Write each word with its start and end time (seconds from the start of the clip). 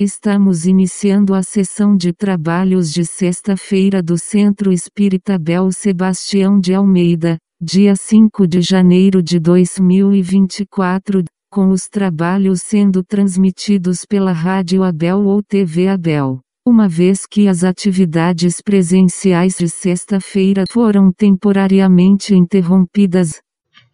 Estamos 0.00 0.66
iniciando 0.66 1.34
a 1.34 1.42
sessão 1.44 1.96
de 1.96 2.12
trabalhos 2.12 2.92
de 2.92 3.04
sexta-feira 3.04 4.02
do 4.02 4.18
Centro 4.18 4.72
Espírita 4.72 5.38
Bel 5.38 5.70
Sebastião 5.70 6.58
de 6.58 6.74
Almeida, 6.74 7.38
dia 7.60 7.94
5 7.94 8.44
de 8.44 8.60
janeiro 8.60 9.22
de 9.22 9.38
2024, 9.38 11.22
com 11.48 11.68
os 11.68 11.88
trabalhos 11.88 12.60
sendo 12.60 13.04
transmitidos 13.04 14.04
pela 14.04 14.32
Rádio 14.32 14.82
Abel 14.82 15.26
ou 15.26 15.40
TV 15.40 15.86
Abel. 15.86 16.40
Uma 16.66 16.88
vez 16.88 17.24
que 17.24 17.46
as 17.46 17.62
atividades 17.62 18.60
presenciais 18.60 19.56
de 19.56 19.68
sexta-feira 19.68 20.64
foram 20.72 21.12
temporariamente 21.12 22.34
interrompidas. 22.34 23.40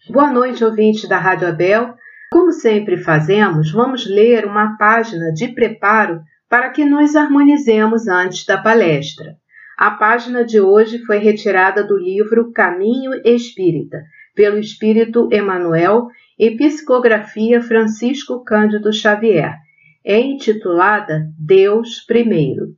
Boa 0.08 0.32
noite, 0.32 0.64
ouvinte 0.64 1.06
da 1.06 1.18
Rádio 1.18 1.46
Abel. 1.46 1.99
Como 2.32 2.52
sempre 2.52 2.96
fazemos, 2.96 3.72
vamos 3.72 4.06
ler 4.06 4.46
uma 4.46 4.76
página 4.76 5.32
de 5.32 5.48
preparo 5.48 6.22
para 6.48 6.70
que 6.70 6.84
nos 6.84 7.16
harmonizemos 7.16 8.06
antes 8.06 8.46
da 8.46 8.56
palestra. 8.56 9.34
A 9.76 9.90
página 9.90 10.44
de 10.44 10.60
hoje 10.60 10.98
foi 11.04 11.18
retirada 11.18 11.82
do 11.82 11.96
livro 11.96 12.52
Caminho 12.52 13.10
Espírita, 13.24 14.04
pelo 14.32 14.58
Espírito 14.58 15.28
Emanuel 15.32 16.06
e 16.38 16.52
Psicografia 16.52 17.60
Francisco 17.60 18.44
Cândido 18.44 18.92
Xavier. 18.92 19.56
É 20.04 20.20
intitulada 20.20 21.26
Deus 21.36 22.04
Primeiro. 22.06 22.76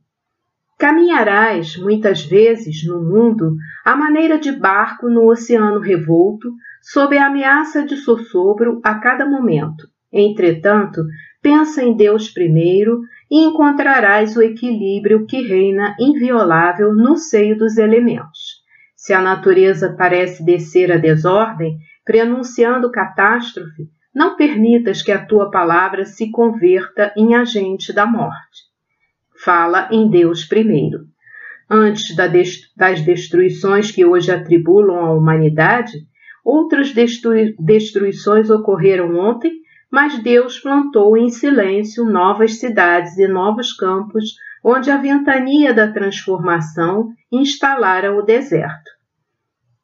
Caminharás 0.79 1.77
muitas 1.77 2.25
vezes 2.25 2.85
no 2.87 3.03
mundo 3.03 3.55
à 3.85 3.95
maneira 3.95 4.39
de 4.39 4.51
barco 4.51 5.07
no 5.07 5.29
oceano 5.29 5.79
revolto, 5.79 6.51
sob 6.83 7.17
a 7.17 7.27
ameaça 7.27 7.85
de 7.85 7.95
sossobro 7.95 8.81
a 8.83 8.95
cada 8.95 9.25
momento. 9.25 9.87
Entretanto, 10.11 11.01
pensa 11.41 11.81
em 11.81 11.95
Deus 11.95 12.29
primeiro 12.29 12.99
e 13.31 13.45
encontrarás 13.45 14.35
o 14.35 14.41
equilíbrio 14.41 15.25
que 15.25 15.41
reina 15.41 15.95
inviolável 15.97 16.93
no 16.93 17.15
seio 17.15 17.57
dos 17.57 17.77
elementos. 17.77 18.61
Se 18.95 19.13
a 19.13 19.21
natureza 19.21 19.95
parece 19.97 20.45
descer 20.45 20.91
à 20.91 20.97
desordem, 20.97 21.77
prenunciando 22.05 22.91
catástrofe, 22.91 23.87
não 24.13 24.35
permitas 24.35 25.01
que 25.01 25.11
a 25.11 25.25
tua 25.25 25.49
palavra 25.49 26.05
se 26.05 26.29
converta 26.31 27.13
em 27.17 27.33
agente 27.33 27.93
da 27.93 28.05
morte. 28.05 28.61
Fala 29.43 29.87
em 29.89 30.09
Deus 30.09 30.45
primeiro. 30.45 31.05
Antes 31.69 32.15
das 32.15 33.01
destruições 33.01 33.89
que 33.89 34.05
hoje 34.05 34.31
atribulam 34.31 34.99
à 34.99 35.13
humanidade, 35.13 36.05
Outras 36.43 36.93
destruições 37.59 38.49
ocorreram 38.49 39.15
ontem, 39.17 39.51
mas 39.89 40.17
Deus 40.19 40.59
plantou 40.59 41.15
em 41.15 41.29
silêncio 41.29 42.03
novas 42.03 42.59
cidades 42.59 43.17
e 43.17 43.27
novos 43.27 43.71
campos, 43.73 44.35
onde 44.63 44.89
a 44.89 44.97
ventania 44.97 45.73
da 45.73 45.91
transformação 45.91 47.09
instalara 47.31 48.13
o 48.13 48.21
deserto. 48.21 48.91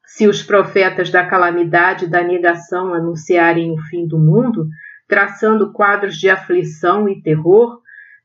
Se 0.04 0.26
os 0.26 0.42
profetas 0.42 1.10
da 1.10 1.24
calamidade 1.24 2.04
e 2.04 2.08
da 2.08 2.22
negação 2.22 2.92
anunciarem 2.92 3.70
o 3.70 3.78
fim 3.78 4.06
do 4.06 4.18
mundo, 4.18 4.66
traçando 5.06 5.72
quadros 5.72 6.16
de 6.16 6.28
aflição 6.28 7.08
e 7.08 7.22
terror, 7.22 7.80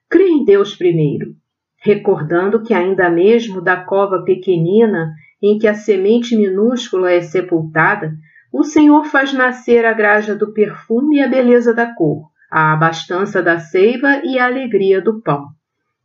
crê 0.10 0.28
em 0.28 0.44
Deus 0.44 0.76
primeiro, 0.76 1.36
recordando 1.78 2.64
que 2.64 2.74
ainda 2.74 3.10
mesmo 3.10 3.62
da 3.62 3.78
cova 3.78 4.24
pequenina 4.24 5.14
em 5.42 5.58
que 5.58 5.68
a 5.68 5.74
semente 5.74 6.36
minúscula 6.36 7.12
é 7.12 7.22
sepultada, 7.22 8.14
o 8.52 8.64
Senhor 8.64 9.04
faz 9.06 9.34
nascer 9.34 9.86
a 9.86 9.92
graja 9.92 10.34
do 10.34 10.54
perfume 10.54 11.18
e 11.18 11.22
a 11.22 11.28
beleza 11.28 11.74
da 11.74 11.94
cor, 11.94 12.30
a 12.50 12.72
abastança 12.72 13.44
da 13.44 13.60
seiva 13.60 14.22
e 14.24 14.40
a 14.40 14.46
alegria 14.46 15.02
do 15.02 15.22
pão. 15.22 15.48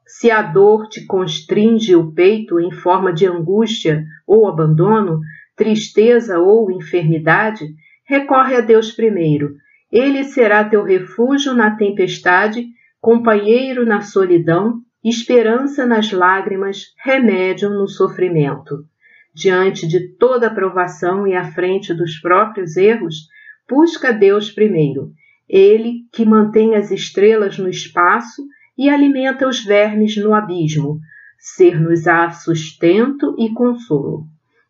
Se 0.04 0.32
a 0.32 0.42
dor 0.42 0.88
te 0.88 1.06
constringe 1.06 1.94
o 1.94 2.12
peito 2.12 2.58
em 2.58 2.72
forma 2.72 3.12
de 3.12 3.24
angústia 3.24 4.04
ou 4.26 4.48
abandono, 4.48 5.20
tristeza 5.54 6.40
ou 6.40 6.72
enfermidade, 6.72 7.66
recorre 8.04 8.56
a 8.56 8.60
Deus 8.60 8.90
primeiro. 8.90 9.54
Ele 9.92 10.24
será 10.24 10.64
teu 10.64 10.82
refúgio 10.82 11.54
na 11.54 11.76
tempestade, 11.76 12.66
companheiro 13.00 13.86
na 13.86 14.00
solidão, 14.00 14.80
esperança 15.04 15.86
nas 15.86 16.10
lágrimas, 16.10 16.86
remédio 17.04 17.70
no 17.70 17.86
sofrimento 17.86 18.89
diante 19.34 19.86
de 19.86 20.08
toda 20.16 20.48
aprovação 20.48 21.26
e 21.26 21.34
à 21.34 21.44
frente 21.52 21.94
dos 21.94 22.18
próprios 22.18 22.76
erros, 22.76 23.28
busca 23.68 24.12
Deus 24.12 24.50
primeiro. 24.50 25.12
Ele 25.48 26.06
que 26.12 26.24
mantém 26.24 26.74
as 26.74 26.90
estrelas 26.90 27.58
no 27.58 27.68
espaço 27.68 28.42
e 28.76 28.88
alimenta 28.88 29.48
os 29.48 29.64
vermes 29.64 30.16
no 30.16 30.32
abismo, 30.32 30.98
ser-nos-á 31.38 32.30
sustento 32.30 33.34
e 33.38 33.50
consolo. 33.50 34.26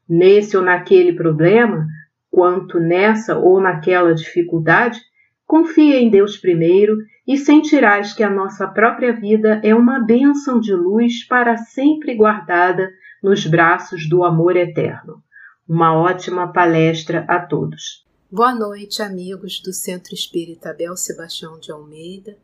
Nesse 0.08 0.56
ou 0.56 0.62
naquele 0.62 1.12
problema, 1.12 1.86
quanto 2.30 2.78
nessa 2.78 3.36
ou 3.38 3.60
naquela 3.60 4.14
dificuldade, 4.14 5.00
confia 5.46 6.00
em 6.00 6.10
Deus 6.10 6.36
primeiro 6.36 6.96
e 7.26 7.36
sentirás 7.36 8.12
que 8.12 8.22
a 8.22 8.30
nossa 8.30 8.66
própria 8.66 9.12
vida 9.12 9.60
é 9.64 9.74
uma 9.74 10.00
bênção 10.00 10.60
de 10.60 10.72
luz 10.74 11.26
para 11.26 11.56
sempre 11.56 12.14
guardada 12.14 12.90
nos 13.22 13.46
braços 13.46 14.08
do 14.08 14.24
amor 14.24 14.56
eterno. 14.56 15.22
Uma 15.68 15.94
ótima 15.94 16.52
palestra 16.52 17.24
a 17.28 17.38
todos. 17.38 18.06
Boa 18.30 18.54
noite, 18.54 19.02
amigos 19.02 19.60
do 19.60 19.72
Centro 19.72 20.14
Espírita 20.14 20.70
Abel 20.70 20.96
Sebastião 20.96 21.58
de 21.58 21.70
Almeida. 21.70 22.36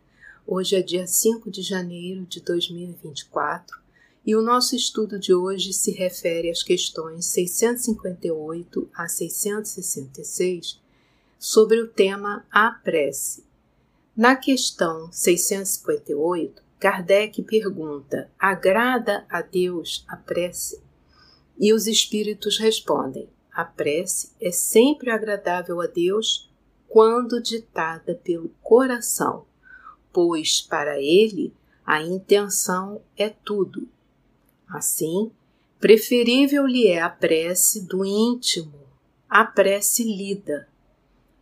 Hoje 0.47 0.77
é 0.77 0.83
dia 0.83 1.07
5 1.07 1.51
de 1.51 1.63
janeiro 1.63 2.27
de 2.27 2.41
2024 2.41 3.79
e 4.25 4.35
o 4.35 4.43
nosso 4.43 4.75
estudo 4.75 5.19
de 5.19 5.33
hoje 5.33 5.73
se 5.73 5.93
refere 5.93 6.51
às 6.51 6.63
questões 6.63 7.27
658 7.27 8.91
a 8.95 9.09
666 9.09 10.81
sobre 11.39 11.81
o 11.81 11.89
tema 11.89 12.45
A 12.51 12.71
Prece. 12.71 13.45
Na 14.17 14.35
questão 14.35 15.11
658, 15.13 16.63
Kardec 16.79 17.43
pergunta: 17.43 18.31
agrada 18.39 19.25
a 19.31 19.41
Deus 19.41 20.05
a 20.07 20.17
prece? 20.17 20.83
E 21.59 21.73
os 21.73 21.87
espíritos 21.87 22.59
respondem: 22.59 23.29
a 23.51 23.65
prece 23.65 24.33
é 24.41 24.51
sempre 24.51 25.11
agradável 25.11 25.81
a 25.81 25.87
Deus 25.87 26.51
quando 26.87 27.43
ditada 27.43 28.15
pelo 28.23 28.51
coração, 28.63 29.47
pois 30.13 30.61
para 30.61 31.01
ele 31.01 31.55
a 31.85 32.03
intenção 32.03 33.01
é 33.17 33.31
tudo. 33.31 33.89
Assim, 34.69 35.31
preferível 35.81 36.67
lhe 36.67 36.89
é 36.89 37.01
a 37.01 37.09
prece 37.09 37.87
do 37.87 38.05
íntimo, 38.05 38.79
a 39.29 39.45
prece 39.45 40.05
lida, 40.05 40.69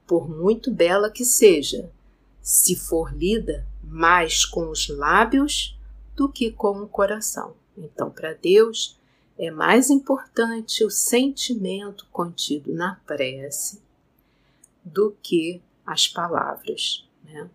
por 0.07 0.29
muito 0.29 0.71
bela 0.71 1.11
que 1.11 1.25
seja, 1.25 1.91
se 2.41 2.77
for 2.77 3.13
lida 3.13 3.67
mais 3.89 4.45
com 4.45 4.71
os 4.71 4.89
lábios 4.89 5.79
do 6.15 6.29
que 6.29 6.51
com 6.51 6.83
o 6.83 6.89
coração. 6.89 7.55
Então, 7.77 8.11
para 8.11 8.35
Deus, 8.35 8.99
é 9.37 9.51
mais 9.51 9.91
importante 9.91 10.85
o 10.85 10.91
sentimento 10.91 12.07
contido 12.13 12.73
na 12.73 13.01
prece 13.07 13.83
do 14.85 15.17
que 15.23 15.61
as 15.85 16.07
palavras. 16.07 17.05
Né? 17.25 17.49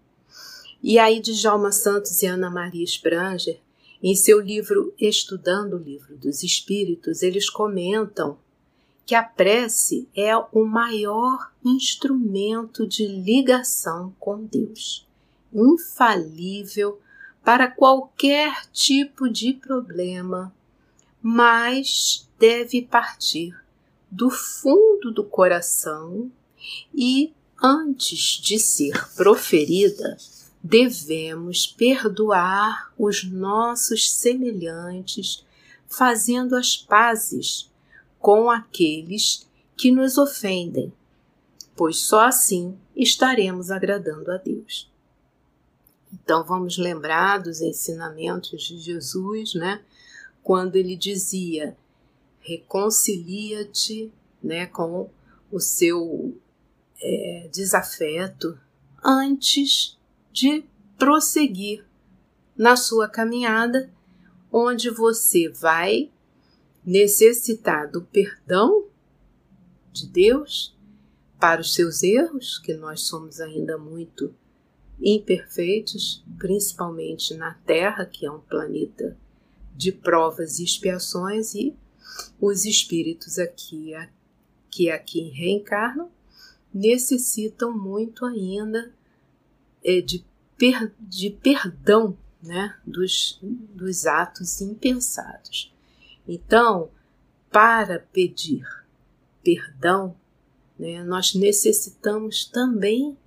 E 0.84 1.00
aí, 1.00 1.20
Djalma 1.20 1.72
Santos 1.72 2.22
e 2.22 2.26
Ana 2.26 2.50
Maria 2.50 2.84
Spranger, 2.84 3.60
em 4.02 4.16
seu 4.16 4.40
livro 4.40 4.94
Estudando 5.00 5.76
o 5.76 5.84
Livro 5.84 6.18
dos 6.18 6.44
Espíritos, 6.44 7.22
eles 7.22 7.50
comentam 7.50 8.38
que 9.06 9.16
a 9.16 9.24
prece 9.24 10.08
é 10.16 10.38
o 10.38 10.64
maior 10.64 11.52
instrumento 11.66 12.88
de 12.88 13.08
ligação 13.08 14.14
com 14.20 14.46
Deus 14.46 15.09
infalível 15.54 17.00
para 17.44 17.70
qualquer 17.70 18.66
tipo 18.72 19.30
de 19.30 19.54
problema, 19.54 20.54
mas 21.22 22.30
deve 22.38 22.82
partir 22.82 23.56
do 24.10 24.30
fundo 24.30 25.12
do 25.12 25.24
coração 25.24 26.32
e, 26.94 27.34
antes 27.62 28.40
de 28.42 28.60
ser 28.60 29.14
proferida, 29.16 30.18
devemos 30.62 31.66
perdoar 31.66 32.92
os 32.98 33.24
nossos 33.24 34.12
semelhantes, 34.12 35.46
fazendo 35.88 36.56
as 36.56 36.76
pazes 36.76 37.72
com 38.20 38.50
aqueles 38.50 39.48
que 39.76 39.92
nos 39.92 40.18
ofendem, 40.18 40.92
pois 41.76 41.98
só 41.98 42.26
assim 42.26 42.78
estaremos 42.96 43.72
agradando 43.72 44.32
a 44.32 44.38
Deus. 44.38 44.92
Então 46.12 46.44
vamos 46.44 46.78
lembrar 46.78 47.40
dos 47.40 47.62
ensinamentos 47.62 48.64
de 48.64 48.78
Jesus, 48.78 49.54
né? 49.54 49.84
Quando 50.44 50.76
ele 50.76 50.96
dizia: 50.96 51.78
reconcilia-te, 52.40 54.12
né, 54.42 54.66
com 54.66 55.10
o 55.52 55.60
seu 55.60 56.36
é, 57.02 57.50
desafeto 57.52 58.58
antes 59.04 59.98
de 60.32 60.64
prosseguir 60.98 61.86
na 62.58 62.76
sua 62.76 63.08
caminhada, 63.08 63.90
onde 64.52 64.90
você 64.90 65.50
vai 65.50 66.12
necessitar 66.86 67.90
do 67.90 68.02
perdão 68.02 68.86
de 69.92 70.08
Deus 70.08 70.76
para 71.40 71.62
os 71.62 71.74
seus 71.74 72.04
erros, 72.04 72.60
que 72.60 72.74
nós 72.74 73.02
somos 73.02 73.40
ainda 73.40 73.78
muito 73.78 74.34
imperfeitos, 75.02 76.24
principalmente 76.38 77.34
na 77.34 77.54
Terra, 77.66 78.06
que 78.06 78.26
é 78.26 78.32
um 78.32 78.40
planeta 78.40 79.18
de 79.76 79.92
provas 79.92 80.60
e 80.60 80.64
expiações, 80.64 81.56
e 81.56 81.76
os 82.40 82.66
espíritos 82.66 83.40
aqui, 83.40 83.94
que 84.70 84.90
aqui 84.90 85.30
reencarnam 85.30 86.10
necessitam 86.74 87.72
muito 87.78 88.26
ainda 88.26 88.94
é, 89.84 90.02
de, 90.02 90.26
per, 90.58 90.94
de 91.00 91.30
perdão 91.30 92.18
né, 92.42 92.76
dos, 92.86 93.40
dos 93.42 94.06
atos 94.06 94.62
impensados. 94.62 95.74
Então, 96.28 96.90
para 97.50 98.00
pedir 98.00 98.66
perdão, 99.44 100.16
né, 100.78 101.04
nós 101.04 101.34
necessitamos 101.34 102.46
também 102.46 103.18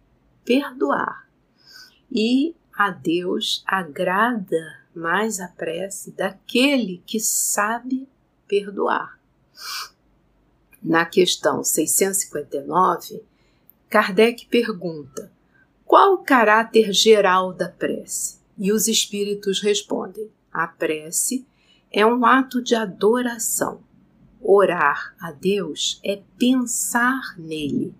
perdoar. 0.45 1.29
E 2.15 2.55
a 2.77 2.91
Deus 2.91 3.65
agrada 3.67 4.83
mais 4.95 5.41
a 5.41 5.49
prece 5.49 6.11
daquele 6.11 7.03
que 7.07 7.19
sabe 7.19 8.07
perdoar. 8.47 9.19
Na 10.83 11.07
questão 11.07 11.65
659, 11.65 13.23
Kardec 13.89 14.47
pergunta: 14.47 15.33
qual 15.87 16.15
o 16.15 16.19
caráter 16.19 16.93
geral 16.93 17.55
da 17.55 17.71
prece? 17.71 18.39
E 18.59 18.71
os 18.73 18.89
espíritos 18.89 19.63
respondem: 19.63 20.31
a 20.53 20.67
prece 20.67 21.47
é 21.91 22.05
um 22.05 22.27
ato 22.27 22.61
de 22.61 22.75
adoração. 22.75 23.81
Orar 24.39 25.15
a 25.19 25.33
Deus 25.33 25.99
é 26.05 26.21
pensar 26.37 27.39
nele, 27.39 27.95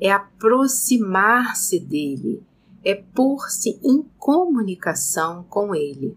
é 0.00 0.10
aproximar-se 0.10 1.78
dele, 1.78 2.42
é 2.84 2.94
pôr-se 2.94 3.80
em 3.82 4.02
comunicação 4.18 5.44
com 5.44 5.74
ele. 5.74 6.16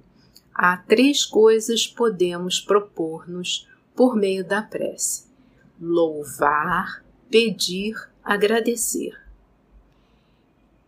Há 0.54 0.76
três 0.78 1.26
coisas 1.26 1.88
podemos 1.88 2.60
propor-nos 2.60 3.68
por 3.96 4.16
meio 4.16 4.44
da 4.46 4.62
prece: 4.62 5.28
louvar, 5.80 7.06
pedir 7.30 7.96
agradecer. 8.24 9.16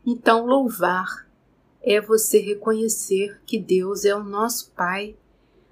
Então, 0.05 0.45
louvar 0.45 1.27
é 1.81 2.01
você 2.01 2.39
reconhecer 2.39 3.39
que 3.45 3.59
Deus 3.59 4.05
é 4.05 4.15
o 4.15 4.23
nosso 4.23 4.71
Pai 4.71 5.15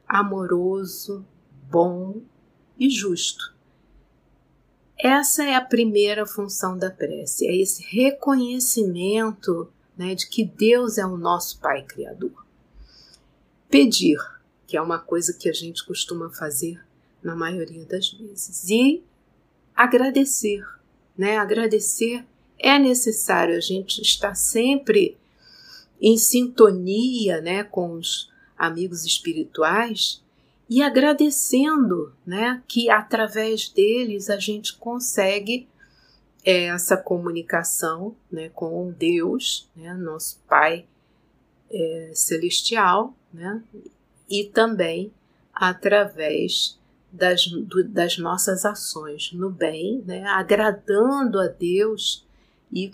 amoroso, 0.08 1.26
bom 1.70 2.22
e 2.80 2.90
justo. 2.90 3.56
Essa 4.98 5.44
é 5.44 5.56
a 5.56 5.62
primeira 5.62 6.26
função 6.26 6.78
da 6.78 6.90
prece, 6.90 7.46
é 7.46 7.56
esse 7.56 7.84
reconhecimento 7.84 9.72
né, 9.98 10.14
de 10.16 10.28
que 10.28 10.46
Deus 10.46 10.98
é 10.98 11.06
o 11.06 11.18
nosso 11.18 11.60
Pai 11.60 11.84
Criador. 11.84 12.46
Pedir, 13.70 14.18
que 14.66 14.78
é 14.78 14.82
uma 14.82 15.00
coisa 15.00 15.34
que 15.34 15.50
a 15.50 15.54
gente 15.54 15.86
costuma 15.86 16.30
fazer 16.30 16.80
na 17.24 17.36
maioria 17.36 17.86
das 17.86 18.12
vezes, 18.12 18.70
e 18.70 19.04
agradecer, 19.76 20.66
né? 21.18 21.38
Agradecer 21.38 22.24
é 22.60 22.80
necessário 22.80 23.56
a 23.56 23.60
gente 23.60 24.02
estar 24.02 24.36
sempre 24.36 25.18
em 26.02 26.18
sintonia, 26.18 27.42
né, 27.42 27.64
com 27.64 27.94
os 27.94 28.32
amigos 28.58 29.06
espirituais 29.06 30.22
e 30.70 30.82
agradecendo, 30.82 32.14
né, 32.26 32.62
que 32.68 32.90
através 32.90 33.70
deles 33.70 34.30
a 34.30 34.38
gente 34.38 34.76
consegue 34.78 35.68
é, 36.50 36.68
essa 36.68 36.96
comunicação, 36.96 38.16
né, 38.32 38.48
com 38.48 38.90
Deus, 38.90 39.70
né, 39.76 39.94
nosso 39.94 40.40
Pai 40.48 40.86
é, 41.70 42.12
celestial, 42.14 43.14
né, 43.34 43.62
e 44.30 44.46
também 44.46 45.12
através 45.54 46.80
das, 47.12 47.48
do, 47.48 47.84
das 47.84 48.18
nossas 48.18 48.64
ações 48.64 49.34
no 49.34 49.50
bem, 49.50 50.02
né? 50.06 50.24
agradando 50.28 51.40
a 51.40 51.48
Deus 51.48 52.26
e 52.72 52.94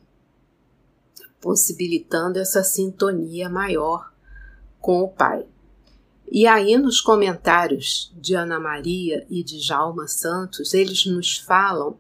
possibilitando 1.42 2.40
essa 2.40 2.64
sintonia 2.64 3.50
maior 3.50 4.14
com 4.80 5.02
o 5.02 5.10
Pai. 5.10 5.46
E 6.32 6.48
aí, 6.48 6.78
nos 6.78 7.02
comentários 7.02 8.14
de 8.16 8.34
Ana 8.34 8.60
Maria 8.60 9.26
e 9.30 9.44
de 9.44 9.60
Jalma 9.60 10.08
Santos, 10.08 10.74
eles 10.74 11.06
nos 11.06 11.38
falam 11.38 11.98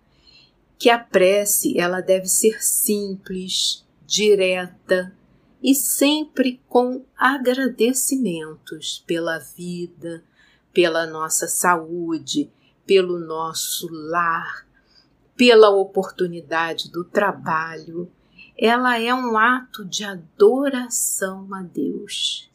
que 0.78 0.90
a 0.90 1.00
prece 1.00 1.80
ela 1.80 2.02
deve 2.02 2.28
ser 2.28 2.64
simples, 2.64 3.86
direta 4.06 5.16
e 5.62 5.74
sempre 5.74 6.62
com 6.68 7.06
agradecimentos 7.18 9.04
pela 9.08 9.40
vida, 9.40 10.24
pela 10.74 11.06
nossa 11.06 11.48
saúde, 11.48 12.52
pelo 12.86 13.18
nosso 13.18 13.88
lar, 13.90 14.68
pela 15.38 15.70
oportunidade 15.70 16.92
do 16.92 17.04
trabalho. 17.04 18.12
Ela 18.58 19.00
é 19.00 19.14
um 19.14 19.38
ato 19.38 19.86
de 19.86 20.04
adoração 20.04 21.48
a 21.54 21.62
Deus. 21.62 22.50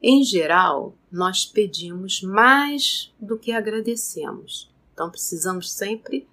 Em 0.00 0.22
geral, 0.22 0.94
nós 1.10 1.44
pedimos 1.44 2.22
mais 2.22 3.12
do 3.18 3.36
que 3.36 3.52
agradecemos. 3.52 4.70
Então 4.92 5.10
precisamos 5.10 5.72
sempre 5.72 6.28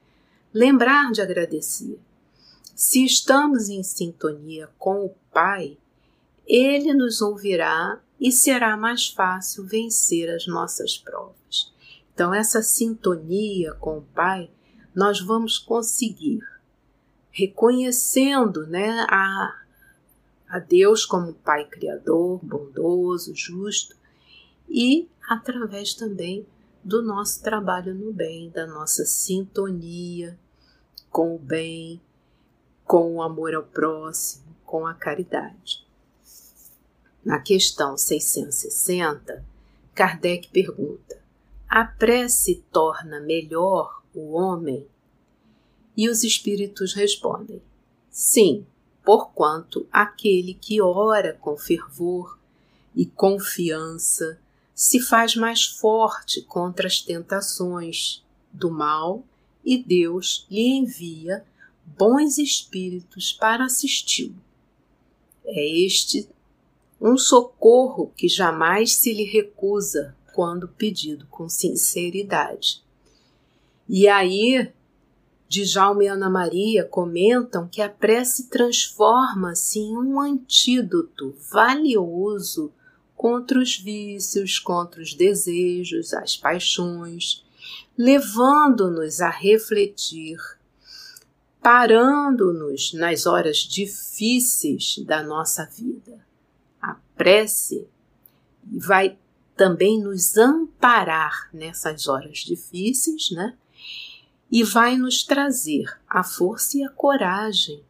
lembrar 0.54 1.12
de 1.12 1.22
agradecer. 1.22 2.00
Se 2.76 3.06
estamos 3.06 3.70
em 3.70 3.84
sintonia 3.84 4.70
com 4.78 5.06
o 5.06 5.16
Pai, 5.32 5.78
Ele 6.46 6.94
nos 6.94 7.22
ouvirá 7.22 8.02
e 8.20 8.32
será 8.32 8.76
mais 8.76 9.08
fácil 9.08 9.66
vencer 9.66 10.30
as 10.30 10.48
nossas 10.48 10.98
provas. 10.98 11.72
Então, 12.14 12.34
essa 12.34 12.62
sintonia 12.62 13.74
com 13.76 14.00
o 14.00 14.02
Pai, 14.02 14.50
nós 14.94 15.22
vamos 15.22 15.58
conseguir 15.58 16.42
reconhecendo 17.32 18.68
né, 18.68 19.06
a, 19.10 19.62
a 20.50 20.60
Deus 20.60 21.06
como 21.06 21.34
Pai 21.34 21.66
Criador, 21.66 22.40
bondoso, 22.44 23.34
justo, 23.34 23.96
e 24.70 25.08
através 25.30 25.94
também 25.94 26.46
do 26.84 27.02
nosso 27.02 27.42
trabalho 27.42 27.94
no 27.94 28.12
bem, 28.12 28.50
da 28.50 28.66
nossa 28.66 29.06
sintonia 29.06 30.38
com 31.12 31.36
o 31.36 31.40
bem, 31.40 32.02
com 32.86 33.16
o 33.16 33.22
amor 33.22 33.54
ao 33.54 33.64
próximo, 33.64 34.56
com 34.66 34.88
a 34.88 34.94
caridade. 34.94 35.86
Na 37.24 37.40
questão 37.40 37.98
660, 37.98 39.46
Kardec 39.94 40.48
pergunta: 40.48 41.22
A 41.70 41.86
prece 41.86 42.64
torna 42.72 43.20
melhor 43.20 44.02
o 44.16 44.32
homem? 44.32 44.88
E 45.96 46.10
os 46.10 46.24
espíritos 46.24 46.94
respondem: 46.94 47.62
Sim, 48.10 48.66
porquanto 49.04 49.86
aquele 49.92 50.54
que 50.54 50.82
ora 50.82 51.34
com 51.34 51.58
fervor 51.58 52.40
e 52.96 53.06
confiança 53.06 54.40
se 54.74 55.00
faz 55.00 55.36
mais 55.36 55.66
forte 55.66 56.42
contra 56.42 56.88
as 56.88 57.02
tentações 57.02 58.24
do 58.52 58.72
mal 58.72 59.24
e 59.64 59.78
Deus 59.78 60.46
lhe 60.50 60.78
envia 60.78 61.44
bons 61.86 62.38
espíritos 62.38 63.34
para 63.34 63.66
assisti-lo. 63.66 64.36
É 65.46 65.86
este 65.86 66.28
um 67.00 67.18
socorro 67.18 68.12
que 68.16 68.28
jamais 68.28 68.96
se 68.96 69.12
lhe 69.12 69.24
recusa 69.24 70.16
quando 70.34 70.68
pedido 70.68 71.26
com 71.28 71.50
sinceridade. 71.50 72.84
E 73.90 74.08
aí, 74.08 74.72
Djalma 75.50 76.04
e 76.04 76.08
Ana 76.08 76.30
Maria 76.30 76.86
comentam 76.86 77.68
que 77.68 77.82
a 77.82 77.90
prece 77.90 78.50
transforma-se 78.50 79.80
em 79.80 79.98
um 79.98 80.22
antídoto 80.22 81.36
valioso 81.52 82.72
contra 83.16 83.60
os 83.60 83.78
vícios, 83.78 84.60
contra 84.60 85.02
os 85.02 85.14
desejos, 85.14 86.14
as 86.14 86.38
paixões, 86.38 87.44
levando-nos 88.04 89.22
a 89.22 89.30
refletir, 89.30 90.38
parando-nos 91.62 92.94
nas 92.94 93.26
horas 93.26 93.58
difíceis 93.58 94.98
da 95.06 95.22
nossa 95.24 95.66
vida 95.66 96.22
prece 97.22 97.88
vai 98.66 99.16
também 99.56 100.02
nos 100.02 100.36
amparar 100.38 101.50
nessas 101.54 102.08
horas 102.08 102.40
difíceis, 102.40 103.30
né? 103.30 103.56
E 104.52 104.64
vai 104.64 104.98
nos 104.98 105.24
trazer 105.24 105.86
a 106.10 106.24
força 106.24 106.80
e 106.80 106.84
a 106.84 106.90
coragem 106.90 107.84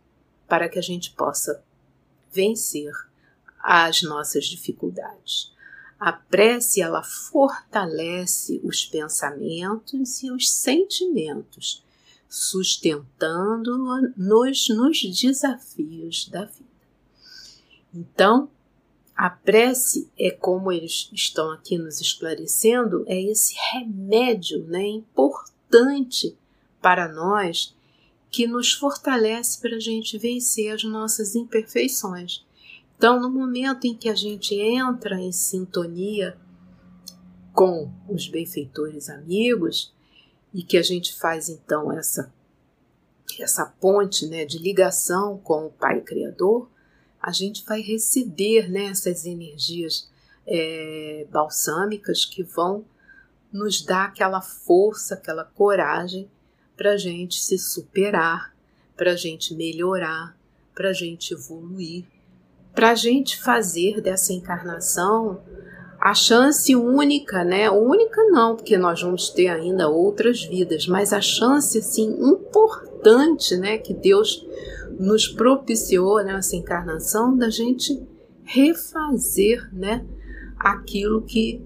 para 0.50 0.68
que 0.68 0.77
a 0.77 0.82
gente 0.82 1.12
possa 1.12 1.63
vencer 2.30 2.91
as 3.58 4.01
nossas 4.01 4.48
dificuldades. 4.48 5.56
A 6.01 6.12
prece 6.12 6.81
ela 6.81 7.01
fortalece 7.03 8.60
os 8.63 8.84
pensamentos 8.84 10.24
e 10.24 10.31
os 10.31 10.50
sentimentos, 10.50 11.86
sustentando-nos 12.27 14.67
nos 14.67 15.22
desafios 15.22 16.27
da 16.27 16.46
vida. 16.46 16.65
Então, 17.93 18.50
a 19.15 19.29
prece 19.29 20.10
é 20.17 20.31
como 20.31 20.72
eles 20.72 21.08
estão 21.13 21.51
aqui 21.51 21.77
nos 21.77 22.01
esclarecendo, 22.01 23.03
é 23.05 23.22
esse 23.22 23.53
remédio, 23.72 24.63
né, 24.63 24.88
importante 24.88 26.36
para 26.81 27.08
nós 27.08 27.75
que 28.31 28.48
nos 28.48 28.74
fortalece 28.74 29.62
para 29.62 29.75
a 29.75 29.79
gente 29.79 30.17
vencer 30.17 30.74
as 30.74 30.84
nossas 30.84 31.36
imperfeições. 31.36 32.43
Então, 33.01 33.20
no 33.20 33.31
momento 33.31 33.88
em 33.88 33.96
que 33.98 34.08
a 34.08 34.13
gente 34.13 34.53
entra 34.53 35.20
em 35.20 35.31
sintonia 35.31 36.38
com 37.51 37.91
os 38.08 38.27
benfeitores 38.27 39.10
amigos 39.10 39.91
e 40.53 40.62
que 40.62 40.77
a 40.77 40.84
gente 40.84 41.17
faz 41.17 41.50
então 41.50 41.91
essa 41.91 42.31
essa 43.39 43.65
ponte, 43.65 44.27
né, 44.27 44.46
de 44.46 44.60
ligação 44.60 45.39
com 45.39 45.65
o 45.65 45.72
Pai 45.72 46.00
Criador, 46.01 46.70
a 47.20 47.31
gente 47.31 47.65
vai 47.65 47.81
receber 47.81 48.70
né, 48.70 48.86
essas 48.86 49.25
energias 49.25 50.08
é, 50.46 51.25
balsâmicas 51.31 52.24
que 52.24 52.43
vão 52.43 52.86
nos 53.51 53.81
dar 53.81 54.10
aquela 54.10 54.41
força, 54.41 55.15
aquela 55.15 55.43
coragem 55.43 56.29
para 56.77 56.91
a 56.91 56.98
gente 56.98 57.39
se 57.39 57.58
superar, 57.58 58.55
para 58.96 59.13
a 59.13 59.15
gente 59.15 59.55
melhorar, 59.55 60.38
para 60.75 60.89
a 60.89 60.93
gente 60.93 61.34
evoluir, 61.34 62.05
para 62.74 62.92
a 62.92 62.96
gente 62.96 63.42
fazer 63.42 64.01
dessa 64.01 64.34
encarnação 64.34 65.42
a 66.00 66.16
chance 66.16 66.75
única, 66.75 67.44
né? 67.44 67.70
Única 67.70 68.24
não, 68.30 68.56
porque 68.56 68.75
nós 68.75 69.01
vamos 69.01 69.30
ter 69.30 69.50
ainda 69.50 69.88
outras 69.88 70.44
vidas, 70.44 70.88
mas 70.88 71.13
a 71.13 71.22
chance 71.22 71.78
assim 71.78 72.18
importante, 72.20 73.56
né, 73.56 73.78
que 73.78 73.94
Deus 73.94 74.44
nos 75.00 75.28
propiciou 75.28 76.24
nessa 76.24 76.56
encarnação 76.56 77.38
da 77.38 77.50
gente 77.51 78.01
refazer, 78.44 79.70
né, 79.72 80.04
aquilo 80.58 81.22
que 81.22 81.63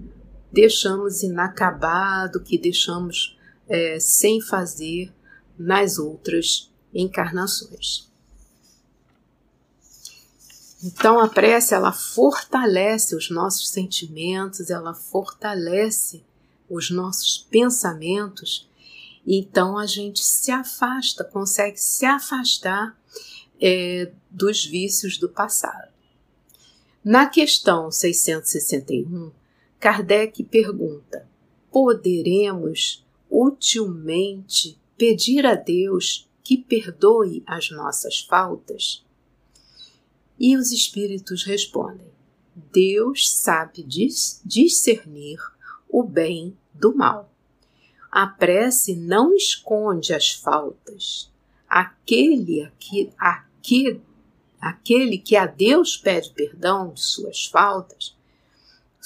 deixamos 0.52 1.24
inacabado, 1.24 2.44
que 2.44 2.58
deixamos 2.58 3.38
é, 3.68 4.00
sem 4.00 4.42
fazer 4.42 5.14
nas 5.58 5.98
outras 5.98 6.72
encarnações. 6.94 8.12
Então 10.86 11.20
a 11.20 11.28
prece 11.28 11.74
ela 11.74 11.92
fortalece 11.92 13.16
os 13.16 13.32
nossos 13.32 13.70
sentimentos, 13.70 14.70
ela 14.70 14.94
fortalece 14.94 16.24
os 16.70 16.92
nossos 16.92 17.40
pensamentos. 17.40 18.70
Então 19.26 19.80
a 19.80 19.88
gente 19.88 20.24
se 20.24 20.52
afasta, 20.52 21.24
consegue 21.24 21.78
se 21.78 22.06
afastar 22.06 22.96
é, 23.60 24.12
dos 24.30 24.64
vícios 24.64 25.18
do 25.18 25.28
passado. 25.28 25.92
Na 27.04 27.26
questão 27.28 27.90
661, 27.90 29.32
Kardec 29.80 30.44
pergunta: 30.44 31.28
poderemos 31.72 33.04
utilmente 33.28 34.78
pedir 34.96 35.48
a 35.48 35.56
Deus 35.56 36.30
que 36.44 36.60
perdoe 36.60 37.42
as 37.48 37.72
nossas 37.72 38.22
faltas? 38.22 39.05
E 40.40 40.58
os 40.58 40.72
espíritos 40.72 41.44
respondem: 41.44 42.08
Deus 42.72 43.30
sabe 43.30 43.84
discernir 44.44 45.40
o 45.90 46.04
bem 46.04 46.58
do 46.74 46.96
mal. 46.96 47.32
A 48.12 48.28
prece 48.28 48.96
não 48.96 49.34
esconde 49.34 50.14
as 50.14 50.32
faltas. 50.32 51.32
Aquele, 51.68 52.62
aqui, 52.64 53.12
aquele 54.62 55.18
que 55.18 55.36
a 55.36 55.46
Deus 55.46 55.98
pede 55.98 56.30
perdão 56.32 56.94
de 56.94 57.02
suas 57.02 57.46
faltas 57.46 58.16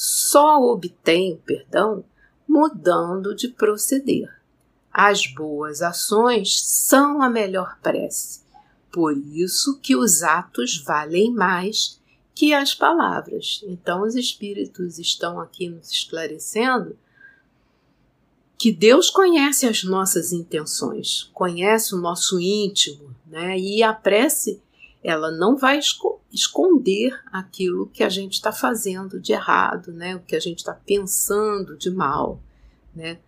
só 0.01 0.62
obtém 0.62 1.33
o 1.33 1.38
perdão 1.39 2.05
mudando 2.48 3.36
de 3.36 3.50
proceder. 3.50 4.33
As 4.89 5.27
boas 5.27 5.81
ações 5.81 6.62
são 6.65 7.21
a 7.21 7.29
melhor 7.29 7.77
prece 7.81 8.39
por 8.91 9.17
isso 9.17 9.79
que 9.79 9.96
os 9.96 10.24
atos 10.24 10.77
valem 10.77 11.31
mais 11.31 12.00
que 12.34 12.53
as 12.53 12.74
palavras. 12.74 13.63
Então 13.67 14.03
os 14.03 14.15
espíritos 14.15 14.98
estão 14.98 15.39
aqui 15.39 15.69
nos 15.69 15.91
esclarecendo 15.91 16.98
que 18.58 18.72
Deus 18.74 19.10
conhece 19.10 19.65
as 19.65 19.84
nossas 19.86 20.34
intenções, 20.34 21.29
conhece 21.34 21.96
o 21.96 21.98
nosso 21.98 22.39
íntimo, 22.39 23.15
né? 23.25 23.58
E 23.58 23.81
a 23.81 23.93
prece, 23.93 24.62
ela 25.01 25.31
não 25.31 25.55
vai 25.55 25.79
esconder 26.31 27.17
aquilo 27.31 27.88
que 27.88 28.03
a 28.03 28.10
gente 28.10 28.34
está 28.34 28.51
fazendo 28.51 29.17
de 29.17 29.31
errado, 29.31 29.93
né? 29.93 30.15
O 30.17 30.19
que 30.19 30.36
a 30.36 30.41
gente 30.41 30.60
está 30.60 30.74
pensando 30.74 31.77
de 31.77 31.89
mal, 31.89 32.41
né? 32.93 33.19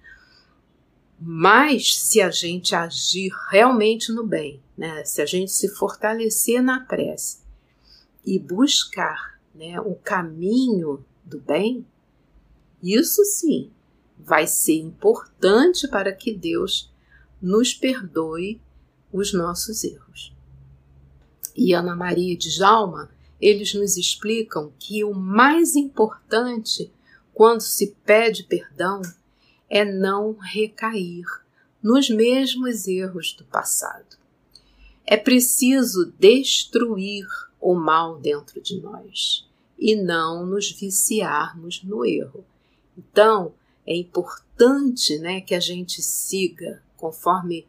Mas 1.24 1.98
se 1.98 2.20
a 2.20 2.32
gente 2.32 2.74
agir 2.74 3.32
realmente 3.52 4.12
no 4.12 4.26
bem, 4.26 4.60
né, 4.76 5.06
se 5.06 5.22
a 5.22 5.26
gente 5.28 5.52
se 5.52 5.70
fortalecer 5.70 6.64
na 6.64 6.80
prece 6.80 7.42
e 8.26 8.40
buscar 8.40 9.40
né, 9.54 9.80
o 9.80 9.94
caminho 9.94 11.06
do 11.24 11.40
bem, 11.40 11.86
isso 12.82 13.24
sim 13.24 13.70
vai 14.18 14.48
ser 14.48 14.80
importante 14.80 15.88
para 15.88 16.12
que 16.12 16.34
Deus 16.34 16.92
nos 17.40 17.72
perdoe 17.72 18.60
os 19.14 19.32
nossos 19.32 19.84
erros. 19.84 20.36
E 21.56 21.72
Ana 21.72 21.96
Maria 21.96 22.34
e 22.34 22.38
Djalma, 22.38 23.12
eles 23.40 23.76
nos 23.76 23.96
explicam 23.96 24.74
que 24.80 25.04
o 25.04 25.14
mais 25.14 25.76
importante 25.76 26.92
quando 27.32 27.62
se 27.62 27.96
pede 28.04 28.44
perdão 28.44 29.04
é 29.72 29.86
não 29.86 30.34
recair 30.34 31.24
nos 31.82 32.10
mesmos 32.10 32.90
erros 32.90 33.34
do 33.34 33.46
passado. 33.46 34.18
É 35.06 35.16
preciso 35.16 36.14
destruir 36.20 37.26
o 37.60 37.74
mal 37.74 38.20
dentro 38.20 38.62
de 38.62 38.82
nós 38.82 39.48
e 39.80 39.96
não 39.96 40.46
nos 40.46 40.70
viciarmos 40.70 41.82
no 41.84 42.06
erro. 42.06 42.44
Então, 42.98 43.54
é 43.88 43.96
importante 43.96 45.18
né, 45.20 45.40
que 45.40 45.56
a 45.56 45.60
gente 45.60 46.02
siga 46.02 46.84
conforme 46.98 47.66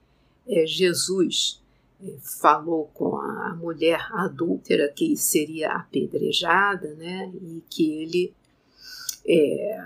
é, 0.49 0.66
Jesus 0.66 1.62
é, 2.02 2.16
falou 2.21 2.90
com 2.92 3.16
a 3.16 3.54
mulher 3.54 4.09
adúltera 4.12 4.88
que 4.88 5.16
seria 5.16 5.71
apedrejada, 5.73 6.94
né, 6.97 7.32
e 7.40 7.62
que 7.71 7.92
ele 7.92 8.35
é, 9.25 9.85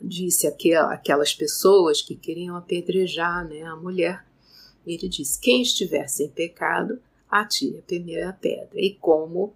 disse 0.00 0.46
aquelas 0.46 1.34
pessoas 1.34 2.02
que 2.02 2.14
queriam 2.14 2.56
apedrejar 2.56 3.46
né, 3.46 3.62
a 3.62 3.76
mulher, 3.76 4.24
ele 4.86 5.08
disse: 5.08 5.40
quem 5.40 5.62
estiver 5.62 6.06
sem 6.08 6.28
pecado, 6.28 7.00
atire 7.30 7.78
a 7.78 7.82
primeira 7.82 8.32
pedra. 8.32 8.78
E 8.80 8.94
como 8.94 9.52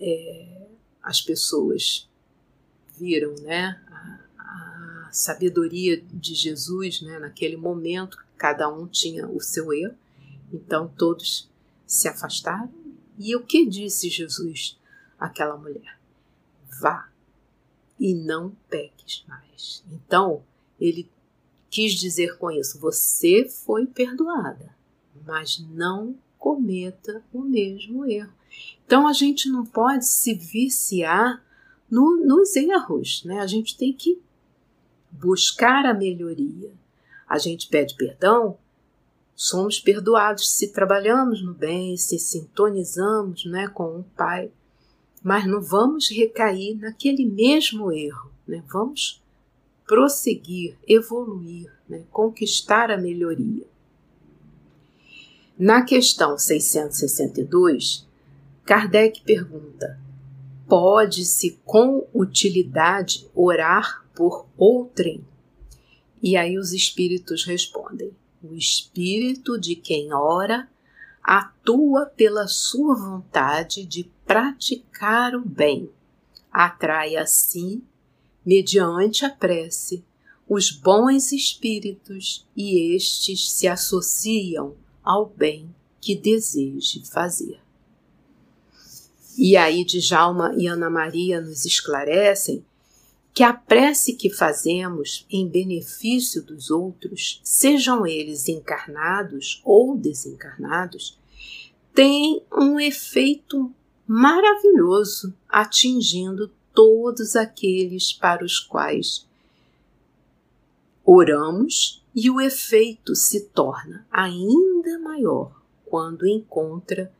é, 0.00 0.66
as 1.02 1.20
pessoas 1.20 2.08
viram 2.98 3.34
né, 3.42 3.80
a, 3.88 4.20
a, 4.38 5.08
sabedoria 5.12 6.00
de 6.00 6.34
Jesus 6.34 7.02
né, 7.02 7.18
naquele 7.18 7.56
momento, 7.56 8.18
cada 8.38 8.68
um 8.68 8.86
tinha 8.86 9.28
o 9.28 9.40
seu 9.40 9.72
erro, 9.72 9.94
então 10.52 10.88
todos 10.88 11.48
se 11.86 12.08
afastaram. 12.08 12.72
E 13.18 13.36
o 13.36 13.44
que 13.44 13.66
disse 13.66 14.08
Jesus 14.08 14.78
àquela 15.18 15.56
mulher? 15.56 15.98
Vá 16.80 17.09
e 18.00 18.14
não 18.14 18.56
peques 18.70 19.22
mais. 19.28 19.84
Então, 19.92 20.42
ele 20.80 21.08
quis 21.68 21.92
dizer 21.92 22.38
com 22.38 22.50
isso: 22.50 22.80
você 22.80 23.46
foi 23.46 23.86
perdoada, 23.86 24.74
mas 25.26 25.62
não 25.70 26.16
cometa 26.38 27.22
o 27.30 27.42
mesmo 27.42 28.06
erro. 28.06 28.32
Então, 28.86 29.06
a 29.06 29.12
gente 29.12 29.48
não 29.48 29.64
pode 29.64 30.06
se 30.06 30.34
viciar 30.34 31.44
no, 31.88 32.16
nos 32.16 32.56
erros, 32.56 33.22
né? 33.24 33.38
A 33.40 33.46
gente 33.46 33.76
tem 33.76 33.92
que 33.92 34.20
buscar 35.10 35.84
a 35.84 35.94
melhoria. 35.94 36.72
A 37.28 37.38
gente 37.38 37.68
pede 37.68 37.94
perdão, 37.94 38.58
somos 39.36 39.78
perdoados 39.78 40.50
se 40.50 40.68
trabalhamos 40.68 41.42
no 41.42 41.54
bem, 41.54 41.96
se 41.96 42.18
sintonizamos 42.18 43.44
né, 43.44 43.68
com 43.68 44.00
o 44.00 44.04
Pai 44.16 44.50
mas 45.22 45.46
não 45.46 45.60
vamos 45.60 46.08
recair 46.08 46.76
naquele 46.78 47.26
mesmo 47.26 47.92
erro, 47.92 48.30
né? 48.46 48.62
vamos 48.68 49.22
prosseguir, 49.86 50.76
evoluir, 50.86 51.72
né? 51.88 52.04
conquistar 52.10 52.90
a 52.90 52.96
melhoria. 52.96 53.64
Na 55.58 55.82
questão 55.82 56.38
662, 56.38 58.06
Kardec 58.64 59.20
pergunta: 59.22 60.00
Pode-se 60.66 61.58
com 61.64 62.06
utilidade 62.14 63.28
orar 63.34 64.06
por 64.14 64.46
outrem? 64.56 65.24
E 66.22 66.36
aí 66.36 66.56
os 66.56 66.72
espíritos 66.72 67.44
respondem: 67.44 68.12
o 68.42 68.54
espírito 68.54 69.58
de 69.58 69.74
quem 69.74 70.12
ora 70.14 70.68
atua 71.30 72.06
pela 72.06 72.48
sua 72.48 72.96
vontade 72.96 73.86
de 73.86 74.10
praticar 74.26 75.32
o 75.36 75.48
bem. 75.48 75.88
Atrai 76.50 77.14
assim, 77.14 77.84
mediante 78.44 79.24
a 79.24 79.30
prece, 79.30 80.04
os 80.48 80.72
bons 80.72 81.30
espíritos 81.30 82.44
e 82.56 82.96
estes 82.96 83.48
se 83.48 83.68
associam 83.68 84.74
ao 85.04 85.24
bem 85.26 85.72
que 86.00 86.16
deseje 86.16 87.04
fazer. 87.06 87.60
E 89.38 89.56
aí 89.56 89.84
Djalma 89.84 90.52
e 90.58 90.66
Ana 90.66 90.90
Maria 90.90 91.40
nos 91.40 91.64
esclarecem 91.64 92.64
que 93.32 93.44
a 93.44 93.52
prece 93.52 94.14
que 94.14 94.28
fazemos 94.28 95.24
em 95.30 95.48
benefício 95.48 96.42
dos 96.42 96.72
outros, 96.72 97.40
sejam 97.44 98.04
eles 98.04 98.48
encarnados 98.48 99.62
ou 99.64 99.96
desencarnados, 99.96 101.19
tem 101.94 102.42
um 102.52 102.78
efeito 102.78 103.72
maravilhoso 104.06 105.34
atingindo 105.48 106.50
todos 106.74 107.36
aqueles 107.36 108.12
para 108.12 108.44
os 108.44 108.58
quais 108.58 109.26
oramos 111.04 112.04
e 112.14 112.30
o 112.30 112.40
efeito 112.40 113.14
se 113.14 113.46
torna 113.46 114.06
ainda 114.10 114.98
maior 114.98 115.60
quando 115.84 116.26
encontra 116.26 117.12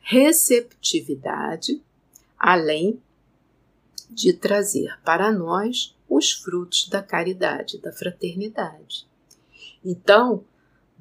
receptividade, 0.00 1.82
além 2.38 3.00
de 4.10 4.32
trazer 4.32 4.98
para 5.04 5.32
nós 5.32 5.96
os 6.08 6.32
frutos 6.32 6.88
da 6.88 7.02
caridade, 7.02 7.78
da 7.78 7.92
fraternidade. 7.92 9.06
Então, 9.84 10.44